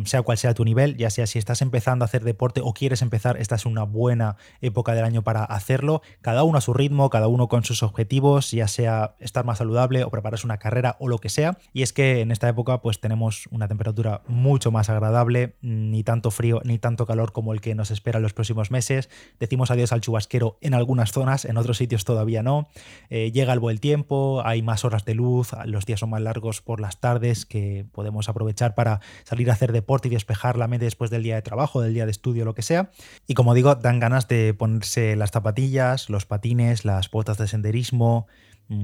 sea 0.04 0.22
cual 0.22 0.38
sea 0.38 0.54
tu 0.54 0.64
nivel, 0.64 0.96
ya 0.96 1.10
sea 1.10 1.26
si 1.26 1.38
estás 1.38 1.62
empezando 1.62 2.04
a 2.04 2.06
hacer 2.06 2.24
deporte 2.24 2.60
o 2.62 2.72
quieres 2.72 3.02
empezar, 3.02 3.36
esta 3.36 3.54
es 3.54 3.66
una 3.66 3.84
buena 3.84 4.36
época 4.60 4.94
del 4.94 5.04
año 5.04 5.22
para 5.22 5.44
hacerlo, 5.44 6.02
cada 6.20 6.42
uno 6.42 6.58
a 6.58 6.60
su 6.60 6.74
ritmo, 6.74 7.10
cada 7.10 7.28
uno 7.28 7.48
con 7.48 7.64
sus 7.64 7.82
objetivos, 7.82 8.50
ya 8.50 8.68
sea 8.68 9.14
estar 9.20 9.44
más 9.44 9.58
saludable 9.58 10.04
o 10.04 10.10
prepararse 10.10 10.46
una 10.46 10.58
carrera 10.58 10.96
o 10.98 11.08
lo 11.08 11.18
que 11.18 11.28
sea, 11.28 11.58
y 11.72 11.82
es 11.82 11.92
que 11.92 12.20
en 12.20 12.32
esta 12.32 12.48
época 12.48 12.82
pues 12.82 13.00
tenemos 13.00 13.48
una 13.50 13.68
temperatura 13.68 14.22
mucho 14.26 14.70
más 14.72 14.88
agradable, 14.88 15.56
ni 15.62 16.02
tanto 16.02 16.30
frío 16.30 16.60
ni 16.64 16.78
tanto 16.78 17.06
calor 17.06 17.32
como 17.32 17.52
el 17.52 17.60
que 17.60 17.74
nos 17.74 17.90
espera 17.90 18.18
en 18.18 18.22
los 18.24 18.34
próximos 18.34 18.70
meses, 18.70 19.08
decimos 19.38 19.70
adiós 19.70 19.92
al 19.92 20.00
chubasquero 20.00 20.58
en 20.60 20.74
algunas 20.74 21.12
zonas, 21.12 21.44
en 21.44 21.56
otros 21.56 21.76
sitios 21.76 22.04
todavía 22.04 22.42
no, 22.42 22.68
eh, 23.10 23.30
llega 23.32 23.52
el 23.52 23.60
buen 23.60 23.78
tiempo, 23.78 24.42
hay 24.44 24.62
más 24.62 24.84
horas 24.84 25.04
de 25.04 25.14
luz, 25.14 25.50
los 25.66 25.86
días 25.86 26.00
son 26.00 26.10
más 26.10 26.20
largos 26.20 26.60
por 26.60 26.80
las 26.80 26.98
tardes 27.00 27.46
que 27.46 27.86
podemos 27.92 28.28
aprovechar 28.28 28.74
para 28.74 29.00
salir 29.24 29.50
a 29.50 29.51
hacer 29.52 29.72
deporte 29.72 30.08
y 30.08 30.10
despejar 30.10 30.56
la 30.56 30.68
mente 30.68 30.84
después 30.84 31.10
del 31.10 31.22
día 31.22 31.34
de 31.34 31.42
trabajo, 31.42 31.80
del 31.80 31.94
día 31.94 32.04
de 32.04 32.10
estudio, 32.10 32.44
lo 32.44 32.54
que 32.54 32.62
sea. 32.62 32.90
Y 33.26 33.34
como 33.34 33.54
digo, 33.54 33.74
dan 33.74 34.00
ganas 34.00 34.28
de 34.28 34.54
ponerse 34.54 35.16
las 35.16 35.30
zapatillas, 35.30 36.10
los 36.10 36.26
patines, 36.26 36.84
las 36.84 37.10
botas 37.10 37.38
de 37.38 37.48
senderismo, 37.48 38.26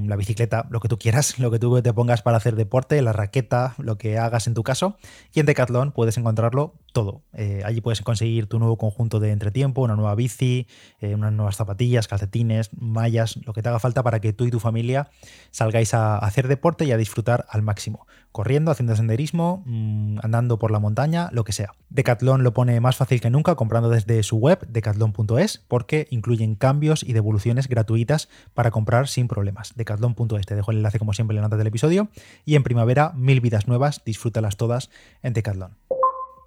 la 0.07 0.15
bicicleta, 0.15 0.67
lo 0.69 0.79
que 0.79 0.87
tú 0.87 0.97
quieras, 0.97 1.39
lo 1.39 1.51
que 1.51 1.59
tú 1.59 1.81
te 1.81 1.93
pongas 1.93 2.21
para 2.21 2.37
hacer 2.37 2.55
deporte, 2.55 3.01
la 3.01 3.13
raqueta, 3.13 3.75
lo 3.77 3.97
que 3.97 4.17
hagas 4.17 4.47
en 4.47 4.53
tu 4.53 4.63
caso. 4.63 4.97
Y 5.33 5.39
en 5.39 5.45
Decathlon 5.45 5.91
puedes 5.91 6.17
encontrarlo 6.17 6.75
todo. 6.93 7.21
Eh, 7.33 7.61
allí 7.65 7.81
puedes 7.81 8.01
conseguir 8.01 8.47
tu 8.47 8.59
nuevo 8.59 8.77
conjunto 8.77 9.19
de 9.19 9.31
entretiempo, 9.31 9.81
una 9.81 9.95
nueva 9.95 10.15
bici, 10.15 10.67
eh, 10.99 11.13
unas 11.15 11.33
nuevas 11.33 11.55
zapatillas, 11.55 12.07
calcetines, 12.07 12.71
mallas, 12.77 13.37
lo 13.45 13.53
que 13.53 13.61
te 13.61 13.69
haga 13.69 13.79
falta 13.79 14.03
para 14.03 14.19
que 14.19 14.33
tú 14.33 14.45
y 14.45 14.51
tu 14.51 14.59
familia 14.59 15.09
salgáis 15.51 15.93
a 15.93 16.17
hacer 16.17 16.47
deporte 16.47 16.85
y 16.85 16.91
a 16.91 16.97
disfrutar 16.97 17.45
al 17.49 17.61
máximo. 17.61 18.07
Corriendo, 18.31 18.71
haciendo 18.71 18.95
senderismo, 18.95 19.63
mm, 19.65 20.19
andando 20.21 20.59
por 20.59 20.71
la 20.71 20.79
montaña, 20.79 21.29
lo 21.31 21.43
que 21.43 21.51
sea. 21.51 21.73
Decathlon 21.89 22.43
lo 22.43 22.53
pone 22.53 22.79
más 22.79 22.95
fácil 22.95 23.21
que 23.21 23.29
nunca 23.29 23.55
comprando 23.55 23.89
desde 23.89 24.21
su 24.23 24.37
web, 24.37 24.59
decathlon.es, 24.67 25.65
porque 25.67 26.07
incluyen 26.11 26.55
cambios 26.55 27.03
y 27.03 27.13
devoluciones 27.13 27.67
gratuitas 27.67 28.29
para 28.53 28.71
comprar 28.71 29.07
sin 29.07 29.27
problemas. 29.27 29.73
Decathlon.es, 29.79 30.45
te 30.45 30.55
dejo 30.55 30.71
el 30.71 30.77
enlace 30.77 30.99
como 30.99 31.13
siempre 31.13 31.33
en 31.33 31.41
la 31.41 31.47
nota 31.47 31.57
del 31.57 31.67
episodio. 31.67 32.09
Y 32.45 32.55
en 32.55 32.63
primavera, 32.63 33.13
mil 33.15 33.41
vidas 33.41 33.67
nuevas, 33.67 34.03
disfrútalas 34.05 34.57
todas 34.57 34.91
en 35.23 35.33
Decathlon. 35.33 35.75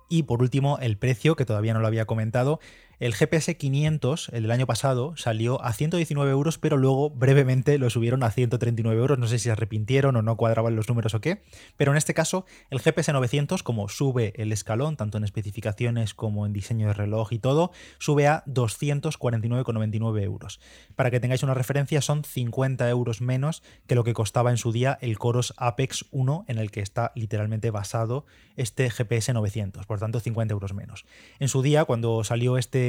Y 0.08 0.24
por 0.24 0.42
último, 0.42 0.78
el 0.78 0.98
precio, 0.98 1.36
que 1.36 1.46
todavía 1.46 1.72
no 1.72 1.80
lo 1.80 1.86
había 1.86 2.04
comentado, 2.04 2.60
el 2.98 3.14
GPS 3.14 3.56
500, 3.56 4.28
el 4.32 4.42
del 4.42 4.50
año 4.50 4.66
pasado, 4.66 5.14
salió 5.16 5.62
a 5.62 5.72
119 5.72 6.30
euros, 6.30 6.58
pero 6.58 6.76
luego 6.76 7.10
brevemente 7.10 7.78
lo 7.78 7.90
subieron 7.90 8.22
a 8.22 8.30
139 8.30 8.98
euros. 8.98 9.18
No 9.18 9.26
sé 9.26 9.38
si 9.38 9.44
se 9.44 9.50
arrepintieron 9.50 10.14
o 10.16 10.22
no 10.22 10.36
cuadraban 10.36 10.76
los 10.76 10.88
números 10.88 11.14
o 11.14 11.20
qué. 11.20 11.42
Pero 11.76 11.92
en 11.92 11.98
este 11.98 12.14
caso, 12.14 12.46
el 12.70 12.80
GPS 12.80 13.12
900, 13.12 13.62
como 13.62 13.88
sube 13.88 14.32
el 14.36 14.52
escalón, 14.52 14.96
tanto 14.96 15.18
en 15.18 15.24
especificaciones 15.24 16.14
como 16.14 16.46
en 16.46 16.52
diseño 16.52 16.88
de 16.88 16.94
reloj 16.94 17.32
y 17.32 17.38
todo, 17.38 17.72
sube 17.98 18.26
a 18.28 18.44
249,99 18.46 20.22
euros. 20.22 20.60
Para 20.94 21.10
que 21.10 21.20
tengáis 21.20 21.42
una 21.42 21.54
referencia, 21.54 22.00
son 22.02 22.24
50 22.24 22.88
euros 22.88 23.20
menos 23.20 23.62
que 23.86 23.94
lo 23.94 24.04
que 24.04 24.14
costaba 24.14 24.50
en 24.50 24.58
su 24.58 24.72
día 24.72 24.98
el 25.00 25.18
Coros 25.18 25.54
Apex 25.56 26.06
1, 26.10 26.44
en 26.48 26.58
el 26.58 26.70
que 26.70 26.80
está 26.80 27.12
literalmente 27.14 27.70
basado 27.70 28.26
este 28.56 28.90
GPS 28.90 29.32
900. 29.32 29.86
Por 29.86 29.98
tanto, 29.98 30.20
50 30.20 30.52
euros 30.52 30.72
menos. 30.72 31.04
En 31.38 31.48
su 31.48 31.62
día, 31.62 31.84
cuando 31.84 32.22
salió 32.24 32.58
este 32.58 32.81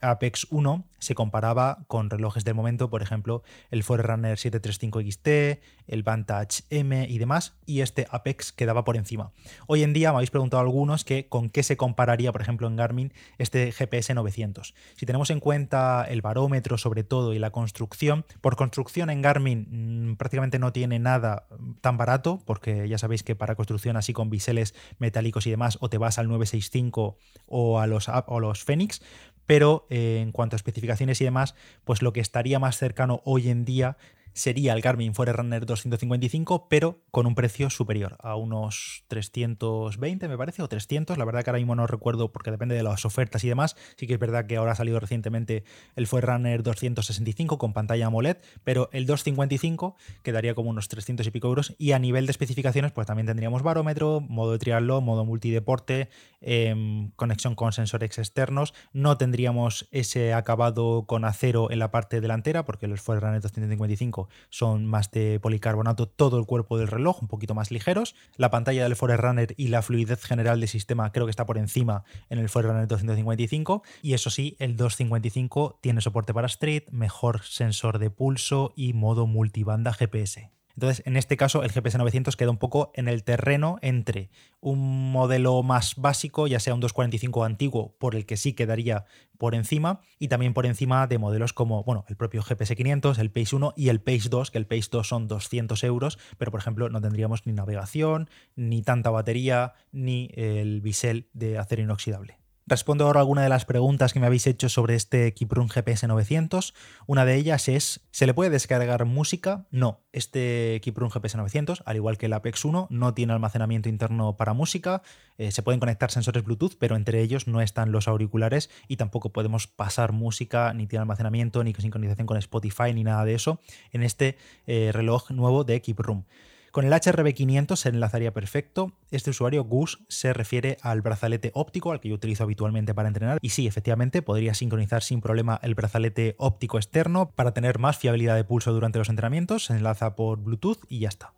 Apex 0.00 0.46
1 0.50 0.84
se 1.00 1.14
comparaba 1.14 1.78
con 1.88 2.10
relojes 2.10 2.44
del 2.44 2.54
momento, 2.54 2.90
por 2.90 3.02
ejemplo, 3.02 3.42
el 3.70 3.82
Forerunner 3.82 4.38
735 4.38 5.00
XT, 5.00 5.62
el 5.88 6.02
Vantage 6.02 6.62
M 6.70 7.06
y 7.08 7.18
demás, 7.18 7.54
y 7.66 7.80
este 7.80 8.06
Apex 8.10 8.52
quedaba 8.52 8.84
por 8.84 8.96
encima. 8.96 9.32
Hoy 9.66 9.82
en 9.82 9.92
día 9.92 10.10
me 10.10 10.16
habéis 10.16 10.30
preguntado 10.30 10.60
algunos 10.60 11.04
que 11.04 11.26
con 11.26 11.48
qué 11.48 11.62
se 11.62 11.76
compararía, 11.76 12.32
por 12.32 12.42
ejemplo, 12.42 12.68
en 12.68 12.76
Garmin 12.76 13.12
este 13.38 13.72
GPS 13.72 14.14
900. 14.14 14.74
Si 14.96 15.06
tenemos 15.06 15.30
en 15.30 15.40
cuenta 15.40 16.04
el 16.08 16.20
barómetro 16.22 16.78
sobre 16.78 17.02
todo 17.02 17.32
y 17.32 17.38
la 17.38 17.50
construcción, 17.50 18.26
por 18.40 18.56
construcción 18.56 19.10
en 19.10 19.22
Garmin 19.22 20.10
mm, 20.10 20.16
prácticamente 20.16 20.58
no 20.58 20.72
tiene 20.72 20.98
nada 20.98 21.46
tan 21.80 21.96
barato, 21.96 22.42
porque 22.44 22.88
ya 22.88 22.98
sabéis 22.98 23.22
que 23.22 23.34
para 23.34 23.54
construcción 23.54 23.96
así 23.96 24.12
con 24.12 24.28
biseles 24.28 24.74
metálicos 24.98 25.46
y 25.46 25.50
demás, 25.50 25.78
o 25.80 25.88
te 25.88 25.98
vas 25.98 26.18
al 26.18 26.28
965 26.28 27.16
o 27.46 27.80
a 27.80 27.86
los, 27.86 28.08
o 28.26 28.40
los 28.40 28.64
Phoenix, 28.64 29.00
pero 29.46 29.86
eh, 29.90 30.20
en 30.22 30.32
cuanto 30.32 30.54
a 30.54 30.58
especificaciones 30.58 31.20
y 31.20 31.24
demás, 31.24 31.54
pues 31.84 32.02
lo 32.02 32.12
que 32.12 32.20
estaría 32.20 32.58
más 32.58 32.76
cercano 32.76 33.22
hoy 33.24 33.48
en 33.48 33.64
día 33.64 33.96
sería 34.32 34.72
el 34.72 34.80
Garmin 34.80 35.14
Forerunner 35.14 35.66
255, 35.66 36.68
pero 36.68 37.02
con 37.10 37.26
un 37.26 37.34
precio 37.34 37.70
superior, 37.70 38.16
a 38.20 38.36
unos 38.36 39.04
320 39.08 40.28
me 40.28 40.38
parece, 40.38 40.62
o 40.62 40.68
300, 40.68 41.18
la 41.18 41.24
verdad 41.24 41.44
que 41.44 41.50
ahora 41.50 41.58
mismo 41.58 41.74
no 41.74 41.86
recuerdo 41.86 42.32
porque 42.32 42.50
depende 42.50 42.74
de 42.74 42.82
las 42.82 43.04
ofertas 43.04 43.44
y 43.44 43.48
demás, 43.48 43.76
sí 43.96 44.06
que 44.06 44.14
es 44.14 44.20
verdad 44.20 44.46
que 44.46 44.56
ahora 44.56 44.72
ha 44.72 44.76
salido 44.76 45.00
recientemente 45.00 45.64
el 45.96 46.06
Forerunner 46.06 46.62
265 46.62 47.58
con 47.58 47.72
pantalla 47.72 48.06
AMOLED, 48.06 48.38
pero 48.64 48.88
el 48.92 49.06
255 49.06 49.96
quedaría 50.22 50.54
como 50.54 50.70
unos 50.70 50.88
300 50.88 51.26
y 51.26 51.30
pico 51.30 51.48
euros. 51.48 51.74
Y 51.78 51.92
a 51.92 51.98
nivel 51.98 52.26
de 52.26 52.32
especificaciones 52.32 52.92
pues 52.92 53.06
también 53.06 53.26
tendríamos 53.26 53.62
barómetro, 53.62 54.20
modo 54.20 54.52
de 54.52 54.58
triatlón, 54.58 55.04
modo 55.04 55.24
multideporte, 55.24 56.08
em, 56.40 57.10
conexión 57.16 57.54
con 57.54 57.72
sensores 57.72 58.18
externos, 58.18 58.74
no 58.92 59.16
tendríamos 59.16 59.88
ese 59.90 60.32
acabado 60.32 61.04
con 61.06 61.24
acero 61.24 61.70
en 61.70 61.78
la 61.78 61.90
parte 61.90 62.20
delantera 62.20 62.64
porque 62.64 62.86
los 62.86 63.00
Forerunner 63.00 63.40
255 63.40 64.19
son 64.48 64.86
más 64.86 65.10
de 65.10 65.40
policarbonato 65.40 66.06
todo 66.08 66.38
el 66.38 66.46
cuerpo 66.46 66.78
del 66.78 66.88
reloj, 66.88 67.22
un 67.22 67.28
poquito 67.28 67.54
más 67.54 67.70
ligeros. 67.70 68.14
La 68.36 68.50
pantalla 68.50 68.82
del 68.82 68.96
Forerunner 68.96 69.54
y 69.56 69.68
la 69.68 69.82
fluidez 69.82 70.22
general 70.22 70.60
del 70.60 70.68
sistema 70.68 71.12
creo 71.12 71.26
que 71.26 71.30
está 71.30 71.46
por 71.46 71.58
encima 71.58 72.04
en 72.28 72.38
el 72.38 72.48
Forerunner 72.48 72.86
255. 72.86 73.82
Y 74.02 74.14
eso 74.14 74.30
sí, 74.30 74.56
el 74.58 74.76
255 74.76 75.78
tiene 75.80 76.00
soporte 76.00 76.34
para 76.34 76.46
Street, 76.46 76.84
mejor 76.90 77.42
sensor 77.42 77.98
de 77.98 78.10
pulso 78.10 78.72
y 78.76 78.92
modo 78.92 79.26
multibanda 79.26 79.92
GPS. 79.92 80.59
Entonces, 80.74 81.02
en 81.06 81.16
este 81.16 81.36
caso, 81.36 81.62
el 81.62 81.70
GPS 81.70 81.98
900 81.98 82.36
queda 82.36 82.50
un 82.50 82.58
poco 82.58 82.90
en 82.94 83.08
el 83.08 83.24
terreno 83.24 83.78
entre 83.82 84.30
un 84.60 85.12
modelo 85.12 85.62
más 85.62 85.96
básico, 85.96 86.46
ya 86.46 86.60
sea 86.60 86.74
un 86.74 86.80
245 86.80 87.44
antiguo, 87.44 87.96
por 87.98 88.14
el 88.14 88.26
que 88.26 88.36
sí 88.36 88.52
quedaría 88.52 89.04
por 89.38 89.54
encima, 89.54 90.00
y 90.18 90.28
también 90.28 90.52
por 90.52 90.66
encima 90.66 91.06
de 91.06 91.18
modelos 91.18 91.52
como, 91.52 91.82
bueno, 91.84 92.04
el 92.08 92.16
propio 92.16 92.42
GPS 92.42 92.76
500, 92.76 93.18
el 93.18 93.30
Pace 93.30 93.56
1 93.56 93.74
y 93.76 93.88
el 93.88 94.00
Pace 94.00 94.28
2, 94.28 94.50
que 94.50 94.58
el 94.58 94.66
Pace 94.66 94.88
2 94.90 95.06
son 95.06 95.28
200 95.28 95.82
euros, 95.84 96.18
pero 96.38 96.50
por 96.50 96.60
ejemplo 96.60 96.88
no 96.88 97.00
tendríamos 97.00 97.46
ni 97.46 97.52
navegación, 97.52 98.28
ni 98.56 98.82
tanta 98.82 99.10
batería, 99.10 99.74
ni 99.92 100.30
el 100.34 100.80
bisel 100.80 101.28
de 101.32 101.58
acero 101.58 101.82
inoxidable. 101.82 102.39
Respondo 102.70 103.04
ahora 103.04 103.18
alguna 103.18 103.42
de 103.42 103.48
las 103.48 103.64
preguntas 103.64 104.12
que 104.12 104.20
me 104.20 104.26
habéis 104.26 104.46
hecho 104.46 104.68
sobre 104.68 104.94
este 104.94 105.34
Kiprun 105.34 105.68
GPS 105.68 106.06
900. 106.06 106.72
Una 107.08 107.24
de 107.24 107.34
ellas 107.34 107.68
es, 107.68 108.06
¿se 108.12 108.26
le 108.26 108.32
puede 108.32 108.48
descargar 108.50 109.06
música? 109.06 109.66
No, 109.72 110.02
este 110.12 110.80
Kiprun 110.80 111.10
GPS 111.10 111.36
900, 111.36 111.82
al 111.84 111.96
igual 111.96 112.16
que 112.16 112.26
el 112.26 112.32
Apex 112.32 112.64
1, 112.64 112.86
no 112.88 113.12
tiene 113.12 113.32
almacenamiento 113.32 113.88
interno 113.88 114.36
para 114.36 114.52
música. 114.52 115.02
Eh, 115.36 115.50
se 115.50 115.64
pueden 115.64 115.80
conectar 115.80 116.12
sensores 116.12 116.44
Bluetooth, 116.44 116.76
pero 116.78 116.94
entre 116.94 117.20
ellos 117.22 117.48
no 117.48 117.60
están 117.60 117.90
los 117.90 118.06
auriculares 118.06 118.70
y 118.86 118.98
tampoco 118.98 119.32
podemos 119.32 119.66
pasar 119.66 120.12
música, 120.12 120.72
ni 120.72 120.86
tiene 120.86 121.00
almacenamiento, 121.00 121.64
ni 121.64 121.74
sincronización 121.74 122.28
con 122.28 122.36
Spotify, 122.36 122.94
ni 122.94 123.02
nada 123.02 123.24
de 123.24 123.34
eso 123.34 123.60
en 123.90 124.04
este 124.04 124.36
eh, 124.68 124.90
reloj 124.92 125.32
nuevo 125.32 125.64
de 125.64 125.82
Kiprun. 125.82 126.24
Con 126.70 126.84
el 126.84 126.92
HRB500 126.92 127.76
se 127.76 127.88
enlazaría 127.88 128.32
perfecto. 128.32 128.92
Este 129.10 129.30
usuario, 129.30 129.64
Gus, 129.64 130.04
se 130.08 130.32
refiere 130.32 130.76
al 130.82 131.02
brazalete 131.02 131.50
óptico, 131.54 131.90
al 131.90 132.00
que 132.00 132.10
yo 132.10 132.14
utilizo 132.14 132.44
habitualmente 132.44 132.94
para 132.94 133.08
entrenar. 133.08 133.38
Y 133.42 133.50
sí, 133.50 133.66
efectivamente, 133.66 134.22
podría 134.22 134.54
sincronizar 134.54 135.02
sin 135.02 135.20
problema 135.20 135.58
el 135.62 135.74
brazalete 135.74 136.36
óptico 136.38 136.78
externo 136.78 137.30
para 137.30 137.52
tener 137.52 137.78
más 137.78 137.98
fiabilidad 137.98 138.36
de 138.36 138.44
pulso 138.44 138.72
durante 138.72 138.98
los 138.98 139.08
entrenamientos. 139.08 139.64
Se 139.64 139.74
enlaza 139.74 140.14
por 140.14 140.38
Bluetooth 140.38 140.78
y 140.88 141.00
ya 141.00 141.08
está. 141.08 141.34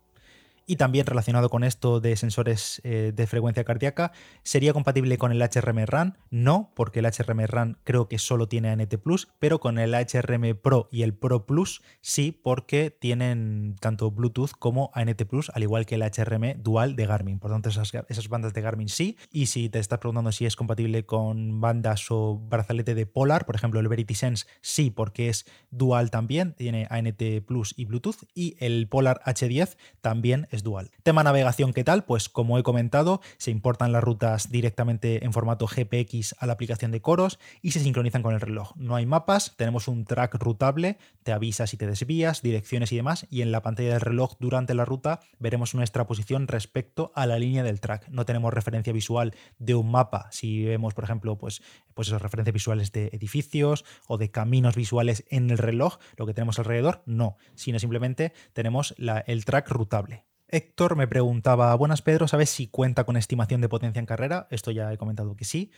Y 0.65 0.77
también 0.77 1.05
relacionado 1.05 1.49
con 1.49 1.63
esto 1.63 1.99
de 1.99 2.15
sensores 2.15 2.81
eh, 2.83 3.11
de 3.13 3.27
frecuencia 3.27 3.63
cardíaca, 3.63 4.13
¿sería 4.43 4.73
compatible 4.73 5.17
con 5.17 5.31
el 5.31 5.41
HRM 5.41 5.85
RAN? 5.85 6.17
No, 6.29 6.71
porque 6.75 6.99
el 6.99 7.05
HRM 7.05 7.41
RAN 7.47 7.77
creo 7.83 8.07
que 8.07 8.17
solo 8.17 8.47
tiene 8.47 8.69
ANT 8.69 8.95
Plus, 8.97 9.27
pero 9.39 9.59
con 9.59 9.77
el 9.77 9.93
HRM 9.93 10.55
Pro 10.55 10.87
y 10.91 11.03
el 11.03 11.13
Pro 11.13 11.45
Plus 11.45 11.81
sí, 12.01 12.31
porque 12.31 12.91
tienen 12.91 13.75
tanto 13.79 14.11
Bluetooth 14.11 14.51
como 14.57 14.91
ANT 14.93 15.21
Plus, 15.25 15.51
al 15.53 15.63
igual 15.63 15.85
que 15.85 15.95
el 15.95 16.01
HRM 16.03 16.61
Dual 16.63 16.95
de 16.95 17.05
Garmin. 17.05 17.39
Por 17.39 17.51
tanto, 17.51 17.69
esas, 17.69 17.91
esas 18.07 18.29
bandas 18.29 18.53
de 18.53 18.61
Garmin 18.61 18.89
sí. 18.89 19.17
Y 19.31 19.47
si 19.47 19.69
te 19.69 19.79
estás 19.79 19.99
preguntando 19.99 20.31
si 20.31 20.45
es 20.45 20.55
compatible 20.55 21.05
con 21.05 21.59
bandas 21.59 22.09
o 22.09 22.39
brazalete 22.39 22.95
de 22.95 23.05
Polar, 23.05 23.45
por 23.45 23.55
ejemplo, 23.55 23.79
el 23.79 23.87
Verity 23.87 24.15
Sense 24.15 24.45
sí, 24.61 24.91
porque 24.91 25.29
es 25.29 25.45
dual 25.71 26.09
también, 26.09 26.53
tiene 26.53 26.87
ANT 26.89 27.21
Plus 27.45 27.73
y 27.75 27.85
Bluetooth. 27.85 28.23
Y 28.33 28.55
el 28.59 28.87
Polar 28.87 29.21
H10 29.25 29.75
también 30.01 30.47
es 30.53 30.63
dual. 30.63 30.91
Tema 31.01 31.23
navegación, 31.23 31.73
¿qué 31.73 31.83
tal? 31.83 32.05
Pues 32.05 32.29
como 32.29 32.57
he 32.59 32.63
comentado, 32.63 33.21
se 33.37 33.51
importan 33.51 33.91
las 33.91 34.03
rutas 34.03 34.51
directamente 34.51 35.25
en 35.25 35.33
formato 35.33 35.65
GPX 35.67 36.35
a 36.37 36.45
la 36.45 36.53
aplicación 36.53 36.91
de 36.91 37.01
Coros 37.01 37.39
y 37.61 37.71
se 37.71 37.79
sincronizan 37.79 38.21
con 38.21 38.35
el 38.35 38.39
reloj. 38.39 38.71
No 38.75 38.95
hay 38.95 39.05
mapas, 39.05 39.55
tenemos 39.57 39.87
un 39.87 40.05
track 40.05 40.35
rutable, 40.35 40.97
te 41.23 41.31
avisa 41.31 41.65
si 41.65 41.75
te 41.75 41.87
desvías, 41.87 42.43
direcciones 42.43 42.91
y 42.91 42.97
demás, 42.97 43.25
y 43.31 43.41
en 43.41 43.51
la 43.51 43.61
pantalla 43.61 43.93
del 43.93 44.01
reloj 44.01 44.35
durante 44.39 44.75
la 44.75 44.85
ruta 44.85 45.21
veremos 45.39 45.73
nuestra 45.73 46.05
posición 46.05 46.47
respecto 46.47 47.11
a 47.15 47.25
la 47.25 47.39
línea 47.39 47.63
del 47.63 47.79
track. 47.79 48.07
No 48.09 48.25
tenemos 48.25 48.53
referencia 48.53 48.93
visual 48.93 49.33
de 49.57 49.73
un 49.73 49.89
mapa, 49.89 50.27
si 50.31 50.63
vemos, 50.65 50.93
por 50.93 51.03
ejemplo, 51.03 51.37
pues, 51.37 51.63
pues 51.95 52.09
esas 52.09 52.21
referencias 52.21 52.53
visuales 52.53 52.91
de 52.91 53.07
edificios 53.07 53.85
o 54.07 54.19
de 54.19 54.29
caminos 54.29 54.75
visuales 54.75 55.25
en 55.29 55.49
el 55.49 55.57
reloj, 55.57 55.97
lo 56.15 56.27
que 56.27 56.35
tenemos 56.35 56.59
alrededor, 56.59 57.01
no, 57.07 57.37
sino 57.55 57.79
simplemente 57.79 58.33
tenemos 58.53 58.93
el 58.99 59.45
track 59.45 59.69
rutable. 59.69 60.25
Héctor 60.53 60.95
me 60.95 61.07
preguntaba, 61.07 61.73
buenas 61.73 62.03
Pedro, 62.03 62.27
¿sabes 62.27 62.47
si 62.47 62.67
cuenta 62.67 63.05
con 63.05 63.17
estimación 63.17 63.59
de 63.59 63.69
potencia 63.69 63.99
en 63.99 64.05
carrera? 64.05 64.47
Esto 64.51 64.69
ya 64.69 64.93
he 64.93 64.99
comentado 64.99 65.35
que 65.35 65.45
sí 65.45 65.71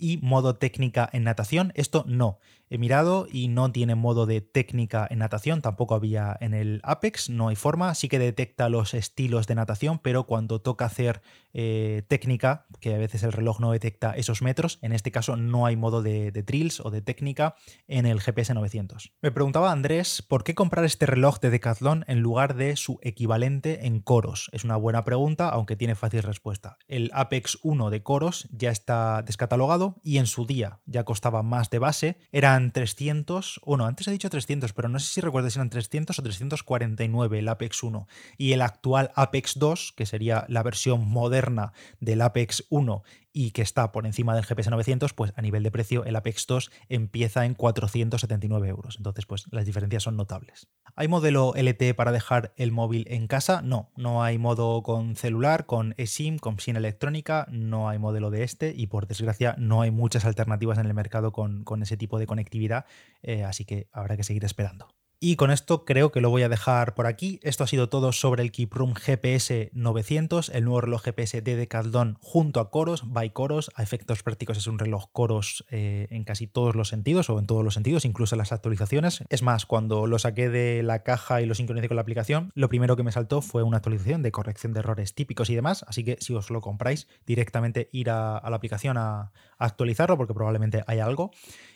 y 0.00 0.18
modo 0.22 0.56
técnica 0.56 1.08
en 1.12 1.24
natación. 1.24 1.72
Esto 1.76 2.04
no. 2.08 2.38
He 2.72 2.78
mirado 2.78 3.26
y 3.28 3.48
no 3.48 3.72
tiene 3.72 3.96
modo 3.96 4.26
de 4.26 4.40
técnica 4.40 5.04
en 5.10 5.18
natación, 5.18 5.60
tampoco 5.60 5.96
había 5.96 6.36
en 6.40 6.54
el 6.54 6.80
Apex, 6.84 7.28
no 7.28 7.48
hay 7.48 7.56
forma. 7.56 7.96
Sí 7.96 8.08
que 8.08 8.20
detecta 8.20 8.68
los 8.68 8.94
estilos 8.94 9.48
de 9.48 9.56
natación, 9.56 9.98
pero 9.98 10.24
cuando 10.24 10.60
toca 10.60 10.84
hacer 10.84 11.20
eh, 11.52 12.04
técnica, 12.06 12.66
que 12.78 12.94
a 12.94 12.98
veces 12.98 13.24
el 13.24 13.32
reloj 13.32 13.58
no 13.58 13.72
detecta 13.72 14.12
esos 14.12 14.40
metros, 14.40 14.78
en 14.82 14.92
este 14.92 15.10
caso 15.10 15.34
no 15.34 15.66
hay 15.66 15.74
modo 15.74 16.00
de, 16.00 16.30
de 16.30 16.44
drills 16.44 16.78
o 16.78 16.92
de 16.92 17.02
técnica 17.02 17.56
en 17.88 18.06
el 18.06 18.20
GPS 18.20 18.54
900. 18.54 19.14
Me 19.20 19.32
preguntaba 19.32 19.72
Andrés, 19.72 20.22
¿por 20.22 20.44
qué 20.44 20.54
comprar 20.54 20.84
este 20.84 21.06
reloj 21.06 21.40
de 21.40 21.50
Decathlon 21.50 22.04
en 22.06 22.20
lugar 22.20 22.54
de 22.54 22.76
su 22.76 23.00
equivalente 23.02 23.86
en 23.88 23.98
coros? 23.98 24.48
Es 24.52 24.62
una 24.62 24.76
buena 24.76 25.02
pregunta, 25.02 25.48
aunque 25.48 25.74
tiene 25.74 25.96
fácil 25.96 26.22
respuesta. 26.22 26.78
El 26.86 27.10
Apex 27.14 27.58
1 27.64 27.90
de 27.90 28.04
coros 28.04 28.48
ya 28.52 28.70
está 28.70 29.22
descatalogado 29.22 29.89
y 30.02 30.18
en 30.18 30.26
su 30.26 30.46
día 30.46 30.80
ya 30.86 31.04
costaba 31.04 31.42
más 31.42 31.70
de 31.70 31.78
base, 31.78 32.18
eran 32.32 32.72
300, 32.72 33.60
bueno, 33.64 33.86
antes 33.86 34.08
he 34.08 34.12
dicho 34.12 34.30
300, 34.30 34.72
pero 34.72 34.88
no 34.88 34.98
sé 34.98 35.12
si 35.12 35.20
recuerdo 35.20 35.50
si 35.50 35.58
eran 35.58 35.70
300 35.70 36.18
o 36.18 36.22
349 36.22 37.38
el 37.38 37.48
Apex 37.48 37.82
1 37.82 38.06
y 38.38 38.52
el 38.52 38.62
actual 38.62 39.10
Apex 39.14 39.58
2, 39.58 39.92
que 39.96 40.06
sería 40.06 40.44
la 40.48 40.62
versión 40.62 41.06
moderna 41.06 41.72
del 42.00 42.22
Apex 42.22 42.64
1 42.70 43.02
y 43.32 43.52
que 43.52 43.62
está 43.62 43.92
por 43.92 44.06
encima 44.06 44.34
del 44.34 44.44
GPS 44.44 44.70
900, 44.70 45.12
pues 45.14 45.32
a 45.36 45.42
nivel 45.42 45.62
de 45.62 45.70
precio 45.70 46.04
el 46.04 46.16
Apex 46.16 46.46
2 46.46 46.70
empieza 46.88 47.44
en 47.44 47.54
479 47.54 48.68
euros. 48.68 48.96
Entonces, 48.96 49.26
pues 49.26 49.44
las 49.50 49.66
diferencias 49.66 50.02
son 50.02 50.16
notables. 50.16 50.68
¿Hay 50.96 51.08
modelo 51.08 51.52
LTE 51.54 51.94
para 51.94 52.12
dejar 52.12 52.52
el 52.56 52.72
móvil 52.72 53.06
en 53.08 53.26
casa? 53.26 53.62
No, 53.62 53.90
no 53.96 54.22
hay 54.22 54.38
modo 54.38 54.82
con 54.82 55.16
celular, 55.16 55.66
con 55.66 55.94
eSIM, 55.96 56.38
con 56.38 56.58
SIM 56.58 56.76
electrónica, 56.76 57.46
no 57.50 57.88
hay 57.88 57.98
modelo 57.98 58.30
de 58.30 58.42
este 58.42 58.74
y 58.76 58.88
por 58.88 59.06
desgracia 59.06 59.54
no 59.58 59.82
hay 59.82 59.90
muchas 59.90 60.24
alternativas 60.24 60.78
en 60.78 60.86
el 60.86 60.94
mercado 60.94 61.32
con, 61.32 61.64
ese 61.82 61.96
tipo 61.96 62.18
de 62.18 62.26
conectividad, 62.26 62.84
eh, 63.22 63.44
así 63.44 63.64
que 63.64 63.88
habrá 63.92 64.16
que 64.16 64.24
seguir 64.24 64.44
esperando. 64.44 64.88
Y 65.22 65.36
con 65.36 65.50
esto 65.50 65.84
creo 65.84 66.12
que 66.12 66.22
lo 66.22 66.30
voy 66.30 66.44
a 66.44 66.48
dejar 66.48 66.94
por 66.94 67.06
aquí. 67.06 67.40
Esto 67.42 67.62
ha 67.62 67.66
sido 67.66 67.90
todo 67.90 68.10
sobre 68.10 68.42
el 68.42 68.50
Keep 68.50 68.72
GPS 68.96 69.70
900, 69.74 70.48
el 70.48 70.64
nuevo 70.64 70.80
reloj 70.80 71.02
GPS 71.02 71.42
de 71.42 71.56
Decathlon 71.56 72.16
junto 72.22 72.58
a 72.58 72.70
Coros, 72.70 73.02
by 73.12 73.28
Coros. 73.34 73.70
A 73.74 73.82
efectos 73.82 74.22
prácticos 74.22 74.56
es 74.56 74.66
un 74.66 74.78
reloj 74.78 75.10
Coros 75.12 75.66
eh, 75.70 76.06
en 76.08 76.24
casi 76.24 76.46
todos 76.46 76.74
los 76.74 76.88
sentidos 76.88 77.28
o 77.28 77.38
en 77.38 77.46
todos 77.46 77.62
los 77.62 77.74
sentidos, 77.74 78.06
incluso 78.06 78.34
las 78.34 78.50
actualizaciones. 78.50 79.22
Es 79.28 79.42
más, 79.42 79.66
cuando 79.66 80.06
lo 80.06 80.18
saqué 80.18 80.48
de 80.48 80.82
la 80.82 81.02
caja 81.02 81.42
y 81.42 81.46
lo 81.46 81.54
sincronicé 81.54 81.88
con 81.88 81.96
la 81.96 82.02
aplicación, 82.02 82.50
lo 82.54 82.70
primero 82.70 82.96
que 82.96 83.02
me 83.02 83.12
saltó 83.12 83.42
fue 83.42 83.62
una 83.62 83.76
actualización 83.76 84.22
de 84.22 84.32
corrección 84.32 84.72
de 84.72 84.80
errores 84.80 85.14
típicos 85.14 85.50
y 85.50 85.54
demás. 85.54 85.84
Así 85.86 86.02
que 86.02 86.16
si 86.20 86.32
os 86.32 86.48
lo 86.48 86.62
compráis, 86.62 87.08
directamente 87.26 87.90
ir 87.92 88.08
a, 88.08 88.40
la 88.48 88.56
aplicación 88.56 88.96
a, 88.96 89.32
actualizarlo 89.60 90.16
porque 90.16 90.34
probablemente 90.34 90.82
hay 90.86 90.98
algo. 90.98 91.30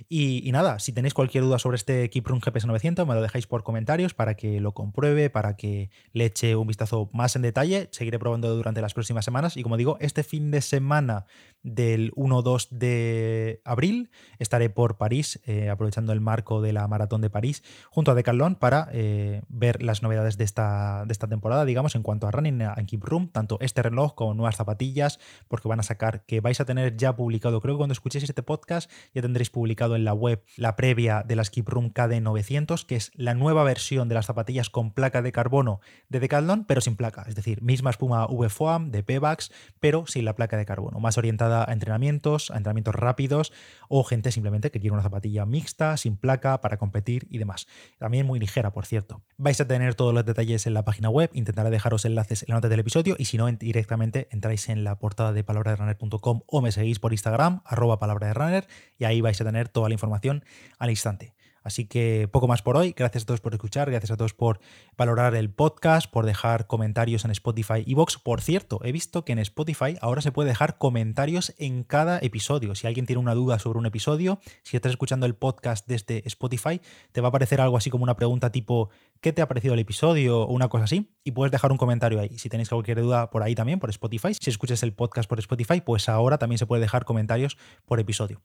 Y, 0.08 0.50
nada, 0.52 0.78
si 0.78 0.92
tenéis 0.92 1.14
cualquier 1.14 1.44
duda 1.44 1.58
sobre 1.58 1.76
este 1.76 2.10
Keep 2.10 2.26
GPS 2.42 2.66
900, 2.66 3.06
me 3.06 3.14
lo 3.14 3.22
dejáis 3.22 3.46
por 3.46 3.62
comentarios 3.62 4.14
para 4.14 4.34
que 4.34 4.60
lo 4.60 4.72
compruebe, 4.72 5.30
para 5.30 5.56
que 5.56 5.90
le 6.12 6.26
eche 6.26 6.56
un 6.56 6.66
vistazo 6.66 7.10
más 7.12 7.36
en 7.36 7.42
detalle. 7.42 7.88
Seguiré 7.92 8.18
probando 8.18 8.54
durante 8.56 8.80
las 8.80 8.94
próximas 8.94 9.24
semanas. 9.24 9.56
Y 9.56 9.62
como 9.62 9.76
digo, 9.76 9.96
este 10.00 10.24
fin 10.24 10.50
de 10.50 10.60
semana 10.60 11.26
del 11.62 12.12
1-2 12.12 12.68
de 12.70 13.62
abril 13.64 14.10
estaré 14.38 14.70
por 14.70 14.96
París, 14.96 15.40
eh, 15.46 15.70
aprovechando 15.70 16.12
el 16.12 16.20
marco 16.20 16.60
de 16.60 16.72
la 16.72 16.86
Maratón 16.88 17.20
de 17.20 17.30
París, 17.30 17.62
junto 17.90 18.10
a 18.10 18.14
Decathlon 18.14 18.56
para 18.56 18.88
eh, 18.92 19.42
ver 19.48 19.82
las 19.82 20.02
novedades 20.02 20.36
de 20.36 20.44
esta, 20.44 21.04
de 21.06 21.12
esta 21.12 21.26
temporada, 21.26 21.64
digamos, 21.64 21.94
en 21.94 22.02
cuanto 22.02 22.26
a 22.26 22.30
running 22.30 22.60
en 22.60 22.86
Keep 22.86 23.04
Room, 23.04 23.28
tanto 23.28 23.58
este 23.60 23.82
reloj 23.82 24.14
como 24.14 24.34
nuevas 24.34 24.56
zapatillas, 24.56 25.18
porque 25.48 25.68
van 25.68 25.80
a 25.80 25.82
sacar, 25.82 26.24
que 26.26 26.40
vais 26.40 26.60
a 26.60 26.64
tener 26.64 26.96
ya 26.96 27.16
publicado, 27.16 27.60
creo 27.60 27.73
cuando 27.78 27.92
escuchéis 27.92 28.24
este 28.24 28.42
podcast 28.42 28.90
ya 29.14 29.22
tendréis 29.22 29.50
publicado 29.50 29.96
en 29.96 30.04
la 30.04 30.14
web 30.14 30.42
la 30.56 30.76
previa 30.76 31.22
de 31.22 31.36
la 31.36 31.44
Skip 31.44 31.68
Room 31.68 31.92
KD900, 31.92 32.86
que 32.86 32.96
es 32.96 33.10
la 33.14 33.34
nueva 33.34 33.64
versión 33.64 34.08
de 34.08 34.14
las 34.14 34.26
zapatillas 34.26 34.70
con 34.70 34.92
placa 34.92 35.22
de 35.22 35.32
carbono 35.32 35.80
de 36.08 36.20
Decathlon, 36.20 36.64
pero 36.64 36.80
sin 36.80 36.96
placa. 36.96 37.24
Es 37.28 37.34
decir, 37.34 37.62
misma 37.62 37.90
espuma 37.90 38.26
VFOAM 38.26 38.90
de 38.90 39.02
Pebax, 39.02 39.50
pero 39.80 40.06
sin 40.06 40.24
la 40.24 40.34
placa 40.34 40.56
de 40.56 40.64
carbono. 40.64 41.00
Más 41.00 41.18
orientada 41.18 41.64
a 41.68 41.72
entrenamientos, 41.72 42.50
a 42.50 42.56
entrenamientos 42.56 42.94
rápidos 42.94 43.52
o 43.88 44.04
gente 44.04 44.32
simplemente 44.32 44.70
que 44.70 44.80
quiere 44.80 44.94
una 44.94 45.02
zapatilla 45.02 45.46
mixta, 45.46 45.96
sin 45.96 46.16
placa, 46.16 46.60
para 46.60 46.76
competir 46.76 47.26
y 47.30 47.38
demás. 47.38 47.66
También 47.98 48.26
muy 48.26 48.38
ligera, 48.38 48.72
por 48.72 48.86
cierto. 48.86 49.22
Vais 49.36 49.60
a 49.60 49.66
tener 49.66 49.94
todos 49.94 50.14
los 50.14 50.24
detalles 50.24 50.66
en 50.66 50.74
la 50.74 50.84
página 50.84 51.10
web. 51.10 51.30
Intentaré 51.32 51.70
dejaros 51.70 52.04
enlaces 52.04 52.42
en 52.42 52.48
la 52.48 52.56
nota 52.56 52.68
del 52.68 52.80
episodio 52.80 53.16
y 53.18 53.26
si 53.26 53.36
no, 53.36 53.50
directamente 53.50 54.28
entráis 54.30 54.68
en 54.68 54.84
la 54.84 54.98
portada 54.98 55.32
de 55.32 55.44
palabraderunner.com 55.44 56.42
o 56.46 56.60
me 56.60 56.72
seguís 56.72 56.98
por 56.98 57.12
Instagram, 57.12 57.62
arroba 57.64 57.98
palabra 57.98 58.28
de 58.28 58.34
runner, 58.34 58.68
y 58.98 59.04
ahí 59.04 59.20
vais 59.20 59.40
a 59.40 59.44
tener 59.44 59.68
toda 59.68 59.88
la 59.88 59.94
información 59.94 60.44
al 60.78 60.90
instante. 60.90 61.34
Así 61.64 61.86
que 61.86 62.28
poco 62.30 62.46
más 62.46 62.62
por 62.62 62.76
hoy. 62.76 62.94
Gracias 62.96 63.24
a 63.24 63.26
todos 63.26 63.40
por 63.40 63.54
escuchar, 63.54 63.90
gracias 63.90 64.12
a 64.12 64.16
todos 64.16 64.34
por 64.34 64.60
valorar 64.96 65.34
el 65.34 65.50
podcast, 65.50 66.08
por 66.10 66.26
dejar 66.26 66.68
comentarios 66.68 67.24
en 67.24 67.32
Spotify 67.32 67.82
y 67.84 67.94
Vox. 67.94 68.18
Por 68.18 68.40
cierto, 68.40 68.78
he 68.84 68.92
visto 68.92 69.24
que 69.24 69.32
en 69.32 69.40
Spotify 69.40 69.96
ahora 70.00 70.20
se 70.20 70.30
puede 70.30 70.50
dejar 70.50 70.78
comentarios 70.78 71.54
en 71.58 71.82
cada 71.82 72.18
episodio. 72.20 72.76
Si 72.76 72.86
alguien 72.86 73.06
tiene 73.06 73.20
una 73.20 73.34
duda 73.34 73.58
sobre 73.58 73.80
un 73.80 73.86
episodio, 73.86 74.38
si 74.62 74.76
estás 74.76 74.90
escuchando 74.90 75.26
el 75.26 75.34
podcast 75.34 75.88
desde 75.88 76.22
Spotify, 76.28 76.80
te 77.10 77.20
va 77.20 77.28
a 77.28 77.30
aparecer 77.30 77.60
algo 77.60 77.76
así 77.76 77.90
como 77.90 78.04
una 78.04 78.14
pregunta 78.14 78.52
tipo 78.52 78.90
¿qué 79.20 79.32
te 79.32 79.42
ha 79.42 79.48
parecido 79.48 79.74
el 79.74 79.80
episodio? 79.80 80.42
o 80.42 80.52
una 80.52 80.68
cosa 80.68 80.84
así. 80.84 81.10
Y 81.24 81.32
puedes 81.32 81.50
dejar 81.50 81.72
un 81.72 81.78
comentario 81.78 82.20
ahí. 82.20 82.38
Si 82.38 82.48
tenéis 82.48 82.68
cualquier 82.68 83.00
duda 83.00 83.30
por 83.30 83.42
ahí 83.42 83.54
también, 83.54 83.80
por 83.80 83.90
Spotify. 83.90 84.34
Si 84.34 84.50
escuchas 84.50 84.82
el 84.82 84.92
podcast 84.92 85.28
por 85.28 85.38
Spotify, 85.38 85.80
pues 85.80 86.08
ahora 86.08 86.38
también 86.38 86.58
se 86.58 86.66
puede 86.66 86.82
dejar 86.82 87.04
comentarios 87.04 87.56
por 87.86 88.00
episodio. 88.00 88.42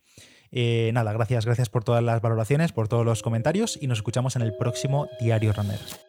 Eh, 0.52 0.92
nada, 0.94 1.14
gracias, 1.14 1.46
gracias 1.46 1.70
por 1.70 1.84
todas 1.84 2.04
las 2.04 2.22
valoraciones, 2.22 2.72
por 2.72 2.88
todos 2.88 3.06
los 3.06 3.22
comentarios 3.22 3.78
y 3.82 3.88
nos 3.88 4.00
escuchamos 4.00 4.36
en 4.36 4.42
el 4.42 4.54
próximo 4.56 5.08
Diario 5.20 5.54
Runners. 5.54 6.00